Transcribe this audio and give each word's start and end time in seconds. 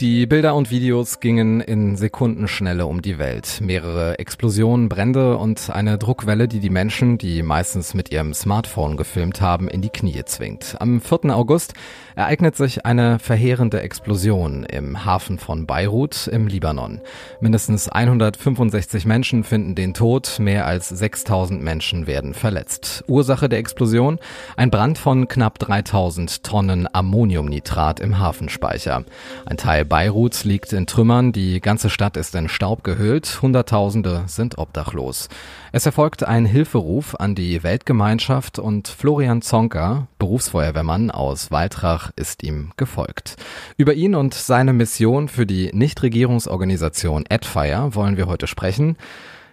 Die 0.00 0.26
Bilder 0.26 0.54
und 0.54 0.70
Videos 0.70 1.18
gingen 1.18 1.60
in 1.60 1.96
Sekundenschnelle 1.96 2.86
um 2.86 3.02
die 3.02 3.18
Welt. 3.18 3.58
Mehrere 3.60 4.20
Explosionen, 4.20 4.88
Brände 4.88 5.36
und 5.36 5.70
eine 5.70 5.98
Druckwelle, 5.98 6.46
die 6.46 6.60
die 6.60 6.70
Menschen, 6.70 7.18
die 7.18 7.42
meistens 7.42 7.94
mit 7.94 8.12
ihrem 8.12 8.32
Smartphone 8.32 8.96
gefilmt 8.96 9.40
haben, 9.40 9.66
in 9.66 9.82
die 9.82 9.88
Knie 9.88 10.22
zwingt. 10.24 10.76
Am 10.78 11.00
4. 11.00 11.36
August 11.36 11.74
ereignet 12.14 12.54
sich 12.54 12.86
eine 12.86 13.18
verheerende 13.18 13.80
Explosion 13.82 14.62
im 14.62 15.04
Hafen 15.04 15.36
von 15.36 15.66
Beirut 15.66 16.28
im 16.28 16.46
Libanon. 16.46 17.00
Mindestens 17.40 17.88
165 17.88 19.04
Menschen 19.04 19.42
finden 19.42 19.74
den 19.74 19.94
Tod, 19.94 20.38
mehr 20.38 20.66
als 20.66 20.90
6000 20.90 21.60
Menschen 21.60 22.06
werden 22.06 22.34
verletzt. 22.34 23.02
Ursache 23.08 23.48
der 23.48 23.58
Explosion? 23.58 24.20
Ein 24.56 24.70
Brand 24.70 24.96
von 24.96 25.26
knapp 25.26 25.58
3000 25.58 26.44
Tonnen 26.44 26.86
Ammoniumnitrat 26.92 27.98
im 27.98 28.20
Hafenspeicher. 28.20 29.04
Ein 29.44 29.56
Teil 29.56 29.87
Beiruts 29.88 30.44
liegt 30.44 30.72
in 30.72 30.86
Trümmern, 30.86 31.32
die 31.32 31.60
ganze 31.60 31.90
Stadt 31.90 32.16
ist 32.16 32.34
in 32.34 32.48
Staub 32.48 32.84
gehüllt, 32.84 33.40
Hunderttausende 33.40 34.24
sind 34.26 34.58
obdachlos. 34.58 35.28
Es 35.72 35.86
erfolgt 35.86 36.24
ein 36.24 36.44
Hilferuf 36.44 37.14
an 37.14 37.34
die 37.34 37.62
Weltgemeinschaft 37.62 38.58
und 38.58 38.88
Florian 38.88 39.42
Zonka, 39.42 40.08
Berufsfeuerwehrmann 40.18 41.10
aus 41.10 41.50
Waldrach, 41.50 42.10
ist 42.16 42.42
ihm 42.42 42.72
gefolgt. 42.76 43.36
Über 43.76 43.94
ihn 43.94 44.14
und 44.14 44.34
seine 44.34 44.72
Mission 44.72 45.28
für 45.28 45.46
die 45.46 45.70
Nichtregierungsorganisation 45.72 47.24
AdFire 47.28 47.94
wollen 47.94 48.16
wir 48.16 48.26
heute 48.26 48.46
sprechen. 48.46 48.96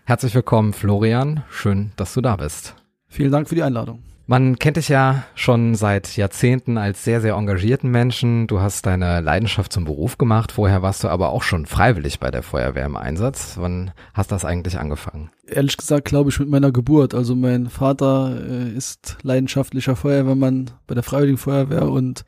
Herzlich 0.04 0.36
willkommen, 0.36 0.74
Florian. 0.74 1.44
Schön, 1.50 1.92
dass 1.96 2.14
du 2.14 2.22
da 2.22 2.36
bist. 2.36 2.76
Vielen 3.08 3.32
Dank 3.32 3.48
für 3.48 3.56
die 3.56 3.64
Einladung. 3.64 4.04
Man 4.28 4.58
kennt 4.58 4.78
dich 4.78 4.90
ja 4.90 5.24
schon 5.36 5.76
seit 5.76 6.18
Jahrzehnten 6.18 6.80
als 6.80 7.04
sehr, 7.04 7.22
sehr 7.22 7.36
engagierten 7.36 7.92
Menschen. 7.92 8.48
Du 8.48 8.60
hast 8.60 8.88
deine 8.88 9.22
Leidenschaft 9.22 9.72
zum 9.72 9.86
Beruf 9.86 10.18
gemacht. 10.18 10.52
Vorher 10.52 10.82
warst 10.82 11.04
du 11.04 11.10
aber 11.10 11.30
auch 11.30 11.44
schon 11.44 11.68
freiwillig 11.68 12.20
bei 12.20 12.32
der 12.32 12.42
Feuerwehr 12.42 12.88
im 12.88 12.96
Einsatz. 12.96 13.58
Wann 13.60 13.92
hast 14.16 14.32
das 14.32 14.44
eigentlich 14.44 14.80
angefangen? 14.80 15.30
Ehrlich 15.46 15.78
gesagt, 15.78 16.06
glaube 16.06 16.32
ich, 16.32 16.40
mit 16.40 16.50
meiner 16.50 16.72
Geburt. 16.72 17.14
Also 17.14 17.36
mein 17.36 17.70
Vater 17.70 18.36
äh, 18.50 18.72
ist 18.72 19.18
leidenschaftlicher 19.22 19.96
Feuerwehrmann 19.96 20.72
bei 20.88 20.96
der 20.96 21.04
Freiwilligen 21.04 21.38
Feuerwehr 21.38 21.88
und 21.88 22.26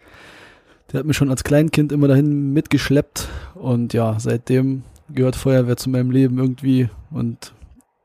der 0.92 1.00
hat 1.00 1.08
mich 1.08 1.18
schon 1.18 1.32
als 1.32 1.44
Kleinkind 1.44 1.92
immer 1.92 2.08
dahin 2.08 2.54
mitgeschleppt. 2.54 3.28
Und 3.56 3.94
ja, 3.94 4.20
seitdem 4.20 4.84
gehört 5.10 5.36
Feuerwehr 5.36 5.78
zu 5.78 5.90
meinem 5.90 6.12
Leben 6.12 6.38
irgendwie 6.38 6.90
und 7.10 7.54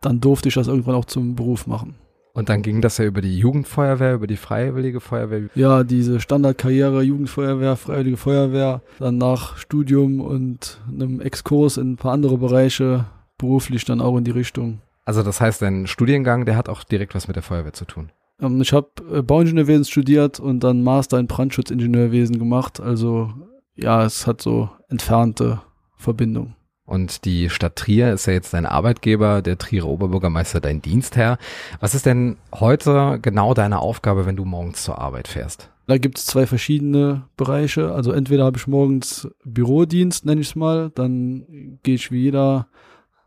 dann 0.00 0.20
durfte 0.20 0.48
ich 0.48 0.54
das 0.54 0.66
irgendwann 0.66 0.94
auch 0.94 1.04
zum 1.04 1.36
Beruf 1.36 1.66
machen. 1.66 1.96
Und 2.34 2.48
dann 2.48 2.62
ging 2.62 2.80
das 2.80 2.98
ja 2.98 3.04
über 3.04 3.20
die 3.20 3.38
Jugendfeuerwehr, 3.38 4.14
über 4.14 4.26
die 4.26 4.36
Freiwillige 4.36 5.00
Feuerwehr. 5.00 5.48
Ja, 5.54 5.84
diese 5.84 6.18
Standardkarriere, 6.18 7.02
Jugendfeuerwehr, 7.02 7.76
Freiwillige 7.76 8.16
Feuerwehr, 8.16 8.82
dann 8.98 9.18
nach 9.18 9.58
Studium 9.58 10.20
und 10.20 10.80
einem 10.88 11.20
Exkurs 11.20 11.76
in 11.76 11.92
ein 11.92 11.96
paar 11.96 12.12
andere 12.12 12.38
Bereiche, 12.38 13.04
beruflich 13.36 13.84
dann 13.84 14.00
auch 14.00 14.16
in 14.16 14.24
die 14.24 14.30
Richtung. 14.30 14.80
Also 15.04 15.22
das 15.22 15.40
heißt, 15.40 15.60
dein 15.60 15.86
Studiengang, 15.86 16.46
der 16.46 16.56
hat 16.56 16.68
auch 16.68 16.84
direkt 16.84 17.14
was 17.14 17.26
mit 17.26 17.36
der 17.36 17.42
Feuerwehr 17.42 17.72
zu 17.74 17.84
tun. 17.84 18.10
Ähm, 18.40 18.60
ich 18.60 18.72
habe 18.72 18.88
äh, 19.12 19.22
Bauingenieurwesen 19.22 19.84
studiert 19.84 20.40
und 20.40 20.60
dann 20.60 20.82
Master 20.82 21.18
in 21.18 21.26
Brandschutzingenieurwesen 21.26 22.38
gemacht. 22.38 22.80
Also 22.80 23.32
ja, 23.74 24.04
es 24.04 24.26
hat 24.26 24.40
so 24.40 24.70
entfernte 24.88 25.60
Verbindungen. 25.96 26.54
Und 26.84 27.24
die 27.24 27.48
Stadt 27.48 27.76
Trier 27.76 28.12
ist 28.12 28.26
ja 28.26 28.32
jetzt 28.32 28.52
dein 28.54 28.66
Arbeitgeber, 28.66 29.40
der 29.40 29.56
Trierer 29.56 29.86
Oberbürgermeister 29.86 30.60
dein 30.60 30.82
Dienstherr. 30.82 31.38
Was 31.80 31.94
ist 31.94 32.06
denn 32.06 32.36
heute 32.52 33.18
genau 33.22 33.54
deine 33.54 33.78
Aufgabe, 33.78 34.26
wenn 34.26 34.36
du 34.36 34.44
morgens 34.44 34.82
zur 34.82 34.98
Arbeit 34.98 35.28
fährst? 35.28 35.70
Da 35.86 35.98
gibt 35.98 36.18
es 36.18 36.26
zwei 36.26 36.46
verschiedene 36.46 37.24
Bereiche. 37.36 37.92
Also 37.92 38.12
entweder 38.12 38.44
habe 38.44 38.56
ich 38.56 38.66
morgens 38.66 39.28
Bürodienst, 39.44 40.24
nenne 40.26 40.40
ich 40.40 40.48
es 40.48 40.56
mal, 40.56 40.90
dann 40.94 41.78
gehe 41.82 41.94
ich 41.94 42.10
wie 42.10 42.22
jeder 42.22 42.66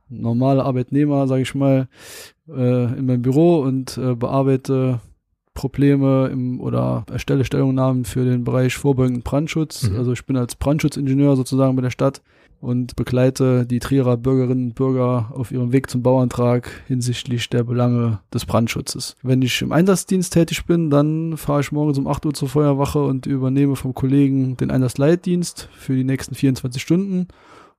normale 0.10 0.64
Arbeitnehmer, 0.64 1.28
sage 1.28 1.42
ich 1.42 1.56
mal, 1.56 1.88
äh, 2.48 2.98
in 2.98 3.06
mein 3.06 3.22
Büro 3.22 3.60
und 3.60 3.98
äh, 3.98 4.16
bearbeite 4.16 5.02
Probleme 5.54 6.28
im, 6.32 6.60
oder 6.60 7.06
erstelle 7.12 7.46
Stellungnahmen 7.46 8.06
für 8.06 8.26
den 8.26 8.44
Bereich 8.44 8.76
vorbeugenden 8.76 9.24
Brandschutz. 9.24 9.90
Mhm. 9.90 9.98
Also 9.98 10.12
ich 10.12 10.26
bin 10.26 10.38
als 10.38 10.56
Brandschutzingenieur 10.56 11.36
sozusagen 11.36 11.76
bei 11.76 11.82
der 11.82 11.90
Stadt 11.90 12.22
und 12.60 12.96
begleite 12.96 13.66
die 13.66 13.80
Trierer 13.80 14.18
Bürgerinnen 14.18 14.68
und 14.68 14.76
Bürger 14.76 15.32
auf 15.34 15.52
ihrem 15.52 15.72
Weg 15.72 15.90
zum 15.90 16.02
Bauantrag 16.02 16.70
hinsichtlich 16.88 17.50
der 17.50 17.64
Belange 17.64 18.20
des 18.34 18.46
Brandschutzes. 18.46 19.16
Wenn 19.22 19.42
ich 19.42 19.62
im 19.62 19.72
Einsatzdienst 19.72 20.34
tätig 20.34 20.66
bin, 20.66 20.90
dann 20.90 21.38
fahre 21.38 21.62
ich 21.62 21.72
morgens 21.72 21.98
um 21.98 22.08
8 22.08 22.26
Uhr 22.26 22.34
zur 22.34 22.50
Feuerwache 22.50 23.04
und 23.04 23.26
übernehme 23.26 23.76
vom 23.76 23.94
Kollegen 23.94 24.58
den 24.58 24.72
Einsatzleitdienst 24.72 25.70
für 25.74 25.96
die 25.96 26.04
nächsten 26.04 26.36
24 26.36 26.82
Stunden 26.82 27.28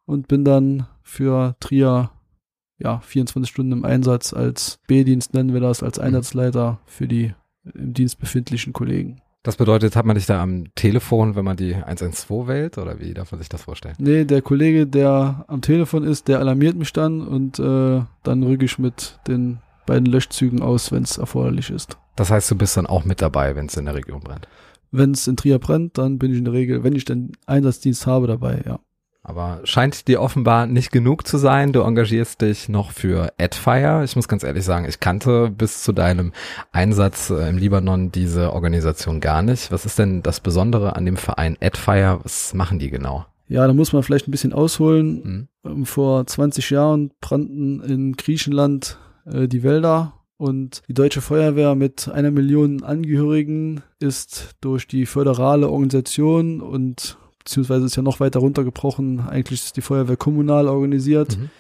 und 0.05 0.29
bin 0.29 0.45
dann 0.45 0.87
für 1.03 1.57
Trier 1.61 2.11
ja 2.79 3.01
24 3.01 3.51
Stunden 3.51 3.73
im 3.73 3.85
Einsatz 3.85 4.33
als 4.33 4.79
B-Dienst 4.87 5.35
nennen 5.35 5.53
wir 5.53 5.61
das, 5.61 5.83
als 5.83 5.99
Einsatzleiter 5.99 6.81
für 6.87 7.09
die 7.09 7.35
im 7.75 7.95
Dienst 7.95 8.19
befindlichen 8.19 8.73
Kollegen. 8.73 9.21
Das 9.47 9.55
bedeutet, 9.55 9.95
hat 9.95 10.05
man 10.05 10.17
dich 10.17 10.27
da 10.27 10.43
am 10.43 10.75
Telefon, 10.75 11.37
wenn 11.37 11.45
man 11.45 11.57
die 11.57 11.77
112 11.77 12.49
wählt 12.49 12.79
oder 12.79 12.99
wie 12.99 13.15
darf 13.15 13.31
man 13.31 13.39
sich 13.39 13.49
das 13.49 13.63
vorstellen? 13.63 13.95
Nee, 13.99 14.25
der 14.25 14.43
Kollege, 14.43 14.89
der 14.89 15.45
am 15.47 15.63
Telefon 15.63 16.03
ist, 16.03 16.27
der 16.27 16.41
alarmiert 16.41 16.75
mich 16.75 16.93
dann 16.93 17.25
und 17.25 17.61
äh, 17.61 18.03
dann 18.25 18.43
rücke 18.43 18.65
ich 18.65 18.81
mit 18.81 19.21
den 19.29 19.61
beiden 19.87 20.07
Löschzügen 20.07 20.63
aus, 20.63 20.91
wenn 20.91 21.05
es 21.05 21.17
erforderlich 21.17 21.71
ist. 21.71 21.97
Das 22.17 22.33
heißt, 22.33 22.51
du 22.51 22.57
bist 22.57 22.77
dann 22.77 22.87
auch 22.87 23.05
mit 23.05 23.23
dabei, 23.23 23.55
wenn 23.55 23.67
es 23.67 23.77
in 23.77 23.85
der 23.85 23.95
Region 23.95 24.19
brennt? 24.19 24.49
Wenn 24.91 25.13
es 25.13 25.29
in 25.29 25.37
Trier 25.37 25.61
brennt, 25.61 25.97
dann 25.97 26.19
bin 26.19 26.33
ich 26.33 26.39
in 26.39 26.45
der 26.45 26.53
Regel, 26.53 26.83
wenn 26.83 26.97
ich 26.97 27.05
den 27.05 27.31
Einsatzdienst 27.47 28.05
habe, 28.05 28.27
dabei, 28.27 28.65
ja. 28.67 28.81
Aber 29.29 29.61
scheint 29.65 30.07
dir 30.07 30.23
offenbar 30.23 30.67
nicht 30.67 30.93
genug 30.93 31.27
zu 31.27 31.37
sein. 31.37 31.73
Du 31.73 31.81
engagierst 31.81 32.43
dich 32.43 32.69
noch 32.69 32.93
für 32.93 33.33
AdFire. 33.39 34.05
Ich 34.05 34.15
muss 34.15 34.29
ganz 34.29 34.45
ehrlich 34.45 34.65
sagen, 34.65 34.87
ich 34.89 35.01
kannte 35.01 35.51
bis 35.51 35.83
zu 35.83 35.93
deinem 35.93 36.31
Einsatz 36.71 37.31
äh, 37.31 37.49
im 37.49 37.59
Libanon 37.59 38.13
diese 38.13 38.53
Organisation 38.53 39.21
gar 39.21 39.43
nicht. 39.43 39.73
Was 39.73 39.85
ist 39.85 39.99
denn 39.99 40.23
das 40.23 40.39
Besondere 40.39 40.95
an 40.95 41.05
dem 41.05 41.17
Verein 41.17 41.57
AdFire? 41.61 42.21
Was 42.23 42.55
machen 42.55 42.79
die 42.79 42.89
genau? 42.89 43.27
Ja, 43.49 43.67
da 43.67 43.75
muss 43.75 43.93
man 43.93 44.05
vielleicht 44.05 44.29
ein 44.29 44.31
bisschen 44.31 44.53
ausholen. 44.53 45.49
Mhm. 45.65 45.87
Vor 45.87 46.25
20 46.25 46.71
Jahren 46.71 47.11
brannten 47.21 47.81
in 47.81 48.13
Griechenland 48.13 48.97
äh, 49.25 49.49
die 49.49 49.65
Wälder 49.65 50.13
und 50.37 50.83
die 50.87 50.95
deutsche 50.95 51.21
Feuerwehr 51.21 51.75
mit 51.75 52.09
einer 52.09 52.31
Million 52.31 52.85
Angehörigen 52.85 53.83
ist 53.99 54.55
durch 54.61 54.87
die 54.87 55.05
föderale 55.05 55.69
Organisation 55.69 56.61
und 56.61 57.19
beziehungsweise 57.47 57.87
ist 57.87 57.97
ja 57.97 58.03
noch 58.03 58.19
weiter 58.19 58.41
runtergebrochen. 58.41 59.21
Eigentlich 59.21 59.65
ist 59.65 59.77
die 59.77 59.81
Feuerwehr 59.81 60.17
kommunal 60.17 60.67
organisiert. 60.67 61.39
Mhm. 61.39 61.51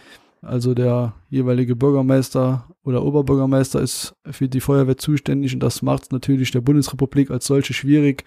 Also 0.42 0.74
der 0.74 1.14
jeweilige 1.30 1.76
Bürgermeister 1.76 2.66
oder 2.84 3.04
Oberbürgermeister 3.04 3.80
ist 3.80 4.14
für 4.30 4.48
die 4.48 4.60
Feuerwehr 4.60 4.97
zuständig 4.97 5.54
und 5.54 5.60
das 5.60 5.82
macht 5.82 6.04
es 6.04 6.10
natürlich 6.10 6.50
der 6.50 6.60
Bundesrepublik 6.60 7.30
als 7.30 7.47
solche 7.47 7.72
schwierig, 7.72 8.24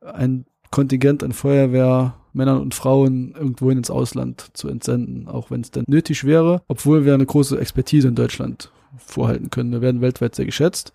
ein 0.00 0.46
Kontingent 0.70 1.22
an 1.22 1.32
Feuerwehrmännern 1.32 2.60
und 2.60 2.74
Frauen 2.74 3.34
irgendwohin 3.34 3.78
ins 3.78 3.90
Ausland 3.90 4.50
zu 4.54 4.68
entsenden, 4.68 5.26
auch 5.26 5.50
wenn 5.50 5.62
es 5.62 5.70
denn 5.70 5.84
nötig 5.88 6.24
wäre, 6.24 6.62
obwohl 6.68 7.04
wir 7.04 7.14
eine 7.14 7.26
große 7.26 7.58
Expertise 7.58 8.08
in 8.08 8.14
Deutschland 8.14 8.70
vorhalten 8.96 9.50
können. 9.50 9.72
Wir 9.72 9.80
werden 9.80 10.00
weltweit 10.00 10.34
sehr 10.34 10.46
geschätzt. 10.46 10.92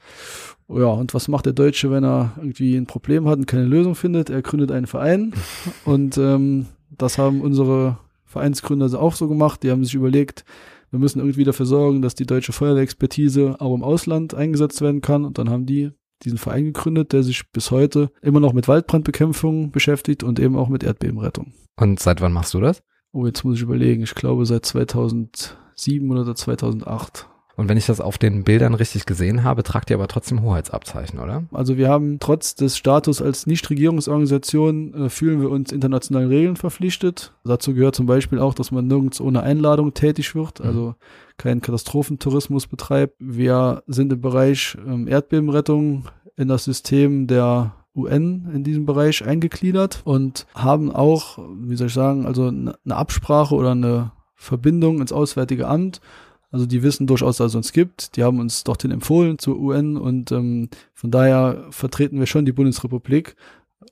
Ja, 0.68 0.88
und 0.88 1.14
was 1.14 1.28
macht 1.28 1.46
der 1.46 1.54
Deutsche, 1.54 1.92
wenn 1.92 2.04
er 2.04 2.34
irgendwie 2.38 2.76
ein 2.76 2.88
Problem 2.88 3.28
hat 3.28 3.38
und 3.38 3.46
keine 3.46 3.66
Lösung 3.66 3.96
findet? 3.96 4.30
Er 4.30 4.42
gründet 4.42 4.72
einen 4.72 4.88
Verein. 4.88 5.34
und 5.86 6.18
ähm, 6.18 6.68
das 6.90 7.18
haben 7.18 7.42
unsere 7.42 7.98
Vereinsgründer 8.26 9.00
auch 9.00 9.16
so 9.16 9.28
gemacht. 9.28 9.64
Die 9.64 9.72
haben 9.72 9.84
sich 9.84 9.96
überlegt, 9.96 10.44
wir 10.92 11.00
müssen 11.00 11.20
irgendwie 11.20 11.44
dafür 11.44 11.66
sorgen, 11.66 12.02
dass 12.02 12.16
die 12.16 12.26
deutsche 12.26 12.54
Feuerwehrexpertise 12.54 13.58
auch 13.60 13.76
im 13.76 13.84
Ausland 13.84 14.34
eingesetzt 14.34 14.82
werden 14.82 15.02
kann. 15.02 15.26
Und 15.26 15.38
dann 15.38 15.50
haben 15.50 15.66
die 15.66 15.92
diesen 16.24 16.38
Verein 16.38 16.66
gegründet, 16.66 17.14
der 17.14 17.24
sich 17.24 17.52
bis 17.52 17.72
heute 17.72 18.10
immer 18.22 18.40
noch 18.40 18.54
mit 18.54 18.68
Waldbrandbekämpfung 18.68 19.72
beschäftigt 19.72 20.24
und 20.24 20.40
eben 20.40 20.56
auch 20.56 20.70
mit 20.70 20.84
Erdbebenrettung. 20.84 21.54
Und 21.78 22.00
seit 22.00 22.22
wann 22.22 22.34
machst 22.34 22.54
du 22.54 22.62
das? 22.62 22.82
Oh, 23.12 23.26
jetzt 23.26 23.44
muss 23.44 23.58
ich 23.58 23.62
überlegen. 23.62 24.04
Ich 24.04 24.16
glaube 24.16 24.46
seit 24.46 24.66
2007 24.66 26.10
oder 26.10 26.36
2008. 26.36 27.28
Und 27.58 27.70
wenn 27.70 27.78
ich 27.78 27.86
das 27.86 28.02
auf 28.02 28.18
den 28.18 28.44
Bildern 28.44 28.74
richtig 28.74 29.06
gesehen 29.06 29.44
habe, 29.44 29.64
tragt 29.64 29.90
ihr 29.90 29.96
aber 29.96 30.08
trotzdem 30.08 30.42
Hoheitsabzeichen, 30.42 31.20
oder? 31.20 31.44
Also 31.52 31.78
wir 31.78 31.90
haben 31.90 32.20
trotz 32.20 32.56
des 32.56 32.78
Status 32.78 33.22
als 33.22 33.48
Nichtregierungsorganisation 33.48 35.06
äh, 35.06 35.10
fühlen 35.10 35.42
wir 35.42 35.50
uns 35.50 35.72
internationalen 35.72 36.28
Regeln 36.28 36.56
verpflichtet. 36.58 37.34
Dazu 37.46 37.74
gehört 37.74 37.96
zum 37.96 38.08
Beispiel 38.08 38.40
auch, 38.40 38.54
dass 38.54 38.72
man 38.72 38.88
nirgends 38.88 39.22
ohne 39.22 39.44
Einladung 39.44 39.94
tätig 39.94 40.36
wird, 40.36 40.60
mhm. 40.60 40.66
also 40.66 40.96
keinen 41.38 41.62
Katastrophentourismus 41.62 42.68
betreibt. 42.68 43.16
Wir 43.20 43.84
sind 43.88 44.12
im 44.12 44.22
Bereich 44.22 44.78
ähm, 44.86 45.08
Erdbebenrettung 45.08 46.06
in 46.36 46.50
das 46.50 46.66
System 46.66 47.28
der 47.28 47.74
UN 47.96 48.50
in 48.54 48.64
diesem 48.66 48.86
Bereich 48.86 49.26
eingegliedert 49.26 50.02
und 50.04 50.46
haben 50.54 50.92
auch, 50.92 51.40
wie 51.62 51.78
soll 51.78 51.88
ich 51.88 51.94
sagen, 51.94 52.26
also 52.26 52.48
eine 52.48 52.96
Absprache 52.96 53.56
oder 53.56 53.72
eine 53.72 54.12
Verbindung 54.36 55.00
ins 55.00 55.14
Auswärtige 55.14 55.68
Amt. 55.68 56.02
Also 56.56 56.68
die 56.68 56.84
wissen 56.84 57.06
durchaus, 57.06 57.36
dass 57.36 57.52
es 57.52 57.56
uns 57.56 57.74
gibt. 57.74 58.16
Die 58.16 58.24
haben 58.24 58.40
uns 58.40 58.64
dorthin 58.64 58.92
empfohlen 58.92 59.38
zur 59.40 59.60
UN 59.60 59.98
und 59.98 60.32
ähm, 60.32 60.70
von 60.94 61.12
daher 61.12 61.66
vertreten 61.70 62.18
wir 62.18 62.28
schon 62.28 62.46
die 62.46 62.54
Bundesrepublik 62.54 63.36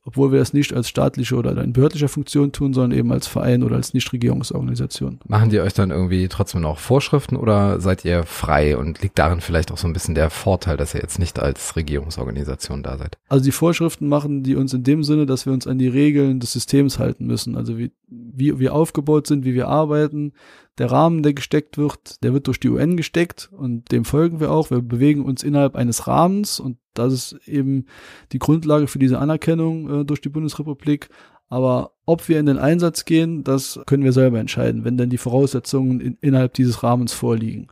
obwohl 0.06 0.31
wir 0.31 0.39
das 0.39 0.54
nicht 0.54 0.74
als 0.74 0.89
staatliche 0.89 1.36
oder 1.36 1.62
in 1.63 1.74
behördlicher 1.74 2.10
Funktion 2.10 2.51
tun, 2.51 2.74
sondern 2.74 2.98
eben 2.98 3.12
als 3.12 3.27
Verein 3.27 3.63
oder 3.63 3.77
als 3.77 3.94
Nichtregierungsorganisation. 3.94 5.19
Machen 5.27 5.50
die 5.50 5.60
euch 5.60 5.74
dann 5.74 5.92
irgendwie 5.92 6.27
trotzdem 6.27 6.62
noch 6.62 6.80
Vorschriften 6.80 7.38
oder 7.38 7.80
seid 7.80 8.04
ihr 8.04 8.24
frei 8.24 8.77
und 8.77 9.01
liegt 9.01 9.18
darin 9.18 9.42
vielleicht 9.42 9.71
auch 9.71 9.77
so 9.77 9.88
ein 9.88 9.94
bisschen 9.94 10.15
der 10.15 10.30
Vorteil, 10.30 10.77
dass 10.77 10.94
ihr 10.94 11.01
jetzt 11.01 11.19
nicht 11.19 11.39
als 11.39 11.75
Regierungsorganisation 11.75 12.83
da 12.83 12.98
seid? 12.98 13.18
Also 13.30 13.45
die 13.45 13.51
Vorschriften 13.51 14.07
machen 14.07 14.44
die 14.44 14.56
uns 14.56 14.74
in 14.74 14.83
dem 14.83 15.04
Sinne, 15.04 15.25
dass 15.25 15.45
wir 15.45 15.54
uns 15.54 15.68
an 15.68 15.77
die 15.77 15.88
Regeln 15.88 16.39
des 16.39 16.51
Systems 16.51 17.00
halten 17.00 17.25
müssen. 17.25 17.56
Also 17.56 17.77
wie, 17.77 17.92
wie 18.35 18.59
wir 18.59 18.74
aufgebaut 18.74 19.27
sind, 19.27 19.45
wie 19.45 19.53
wir 19.53 19.68
arbeiten, 19.68 20.33
der 20.77 20.91
Rahmen, 20.91 21.21
der 21.21 21.33
gesteckt 21.33 21.77
wird, 21.77 22.24
der 22.24 22.33
wird 22.33 22.47
durch 22.47 22.59
die 22.59 22.69
UN 22.69 22.97
gesteckt 22.97 23.50
und 23.51 23.91
dem 23.91 24.06
folgen 24.06 24.39
wir 24.39 24.51
auch. 24.51 24.71
Wir 24.71 24.81
bewegen 24.81 25.24
uns 25.24 25.44
innerhalb 25.44 25.75
eines 25.75 26.07
Rahmens 26.07 26.59
und 26.59 26.77
das 26.94 27.13
ist 27.13 27.47
eben 27.47 27.85
die 28.31 28.39
Grundlage 28.39 28.88
für 28.88 29.00
diese 29.00 29.19
Anerkennung 29.19 30.01
äh, 30.01 30.06
durch 30.06 30.21
die 30.21 30.30
Bundesrepublik. 30.30 31.09
Aber 31.47 31.91
ob 32.06 32.27
wir 32.27 32.39
in 32.39 32.47
den 32.47 32.57
Einsatz 32.57 33.06
gehen, 33.06 33.44
das 33.44 33.80
können 33.85 34.03
wir 34.03 34.13
selber 34.13 34.39
entscheiden, 34.39 34.83
wenn 34.83 34.97
denn 34.97 35.12
die 35.12 35.19
Voraussetzungen 35.19 36.00
in, 36.00 36.18
innerhalb 36.21 36.53
dieses 36.53 36.81
Rahmens 36.81 37.13
vorliegen. 37.13 37.68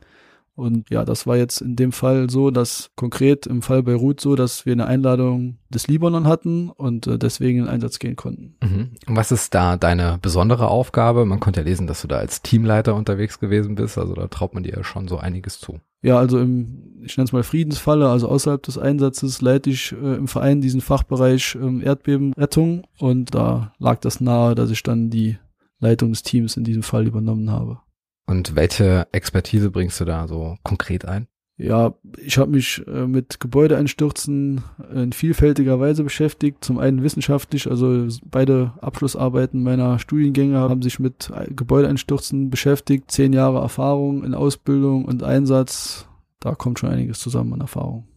Und 0.54 0.90
ja, 0.90 1.04
das 1.04 1.26
war 1.26 1.36
jetzt 1.36 1.62
in 1.62 1.76
dem 1.76 1.92
Fall 1.92 2.28
so, 2.28 2.50
dass 2.50 2.90
konkret 2.94 3.46
im 3.46 3.62
Fall 3.62 3.82
Beirut 3.82 4.20
so, 4.20 4.36
dass 4.36 4.66
wir 4.66 4.74
eine 4.74 4.86
Einladung 4.86 5.58
des 5.70 5.88
Libanon 5.88 6.26
hatten 6.26 6.68
und 6.68 7.06
äh, 7.06 7.18
deswegen 7.18 7.60
in 7.60 7.68
Einsatz 7.68 7.98
gehen 7.98 8.16
konnten. 8.16 8.56
Mhm. 8.62 8.90
Und 9.06 9.16
was 9.16 9.32
ist 9.32 9.54
da 9.54 9.78
deine 9.78 10.18
besondere 10.20 10.68
Aufgabe? 10.68 11.24
Man 11.24 11.40
konnte 11.40 11.60
ja 11.60 11.66
lesen, 11.66 11.86
dass 11.86 12.02
du 12.02 12.08
da 12.08 12.18
als 12.18 12.42
Teamleiter 12.42 12.94
unterwegs 12.94 13.38
gewesen 13.38 13.76
bist, 13.76 13.96
also 13.96 14.14
da 14.14 14.26
traut 14.28 14.52
man 14.52 14.62
dir 14.62 14.74
ja 14.74 14.84
schon 14.84 15.08
so 15.08 15.16
einiges 15.16 15.58
zu. 15.58 15.80
Ja, 16.02 16.18
also 16.18 16.38
im, 16.38 17.00
ich 17.02 17.16
nenne 17.16 17.26
es 17.26 17.32
mal 17.32 17.44
Friedensfalle, 17.44 18.08
also 18.08 18.28
außerhalb 18.28 18.62
des 18.62 18.76
Einsatzes 18.76 19.40
leite 19.40 19.70
ich 19.70 19.92
äh, 19.92 20.16
im 20.16 20.28
Verein 20.28 20.60
diesen 20.60 20.80
Fachbereich 20.80 21.54
ähm, 21.54 21.80
Erdbebenrettung 21.82 22.82
und 22.98 23.34
da 23.34 23.72
lag 23.78 24.00
das 24.00 24.20
nahe, 24.20 24.54
dass 24.54 24.70
ich 24.70 24.82
dann 24.82 25.10
die 25.10 25.38
Leitung 25.78 26.10
des 26.10 26.22
Teams 26.22 26.56
in 26.56 26.64
diesem 26.64 26.82
Fall 26.82 27.06
übernommen 27.06 27.50
habe. 27.50 27.78
Und 28.26 28.54
welche 28.56 29.06
Expertise 29.12 29.70
bringst 29.70 30.00
du 30.00 30.04
da 30.04 30.26
so 30.28 30.56
konkret 30.62 31.04
ein? 31.04 31.26
Ja, 31.58 31.94
ich 32.16 32.38
habe 32.38 32.50
mich 32.50 32.82
äh, 32.86 33.06
mit 33.06 33.38
Gebäudeeinstürzen 33.38 34.62
in 34.94 35.12
vielfältiger 35.12 35.78
Weise 35.78 36.02
beschäftigt. 36.02 36.64
Zum 36.64 36.78
einen 36.78 37.02
wissenschaftlich, 37.02 37.70
also 37.70 38.08
beide 38.24 38.72
Abschlussarbeiten 38.80 39.62
meiner 39.62 39.98
Studiengänge 39.98 40.58
haben 40.58 40.82
sich 40.82 40.98
mit 40.98 41.30
Gebäudeeinstürzen 41.50 42.50
beschäftigt. 42.50 43.10
Zehn 43.10 43.32
Jahre 43.32 43.60
Erfahrung 43.60 44.24
in 44.24 44.34
Ausbildung 44.34 45.04
und 45.04 45.22
Einsatz, 45.22 46.08
da 46.40 46.54
kommt 46.54 46.78
schon 46.78 46.90
einiges 46.90 47.20
zusammen 47.20 47.52
an 47.52 47.60
Erfahrung. 47.60 48.08